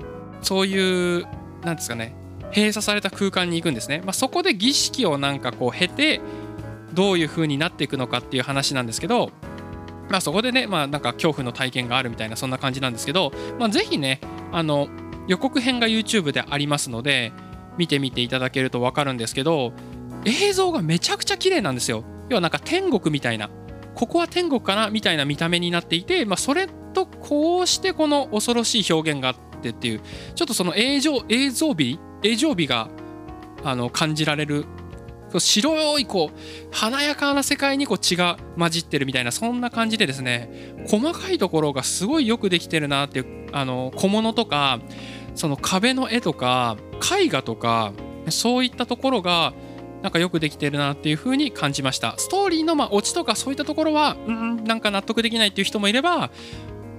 [0.43, 1.27] そういう
[1.63, 2.15] なんですかね
[2.55, 6.21] 閉鎖された空間に行くんですね、まあ、そこで儀式をなんかこう経て
[6.93, 9.31] どういう風になっていくのかっていう話なんですけど
[10.11, 14.21] まあそこでねまあなんか恐怖の体験があるみたいなそんな感じなんですけど、まあ、ぜひね
[14.51, 14.89] あの
[15.29, 17.33] 予告編が YouTube でありますので
[17.79, 19.73] 見てみていただけると分かるんですけど
[20.25, 22.05] 映像がめちゃくちゃ綺麗なんですよ。
[22.29, 23.51] 要はなんか天国みたいな。
[23.95, 30.01] ここは天国かなみたいな見た目になっていて、まあ、それとこうしてこの恐ろしい表現があってっていう。
[30.35, 32.89] ちょっとその映像映像美映像美が
[33.65, 34.65] あの感じられる
[35.39, 44.81] 白いこう華やかな世界にこう血が混じってるみたいなそんな感じでですね細かいところがすごいよくできてるなっていうあの小物とか
[45.35, 46.77] その壁の絵とか
[47.21, 47.93] 絵画とか
[48.29, 49.53] そういったところが
[50.03, 52.15] なんかよくできてるなっていう風に感じました。
[52.19, 56.31] ストーリーのまあオチとかそういったところはうんなんか納得できないっていう人もいれば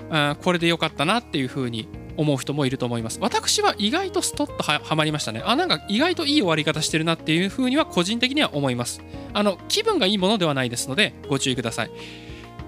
[0.09, 3.19] あこれでよかったなっていう風に思う人もいると思います。
[3.21, 5.41] 私は意外とストッとははまりましたね。
[5.45, 9.01] あなんか意外といい終わり方してるなっていう風には個人的には思います。
[9.33, 11.91] あの気分がいいものではないですのでご注意ください。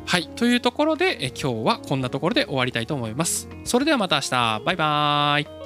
[0.06, 3.48] はいというところでえ今日はこんなところで終わりたいと思います。
[3.64, 4.62] それではまた明日。
[4.66, 5.65] バイバーイ。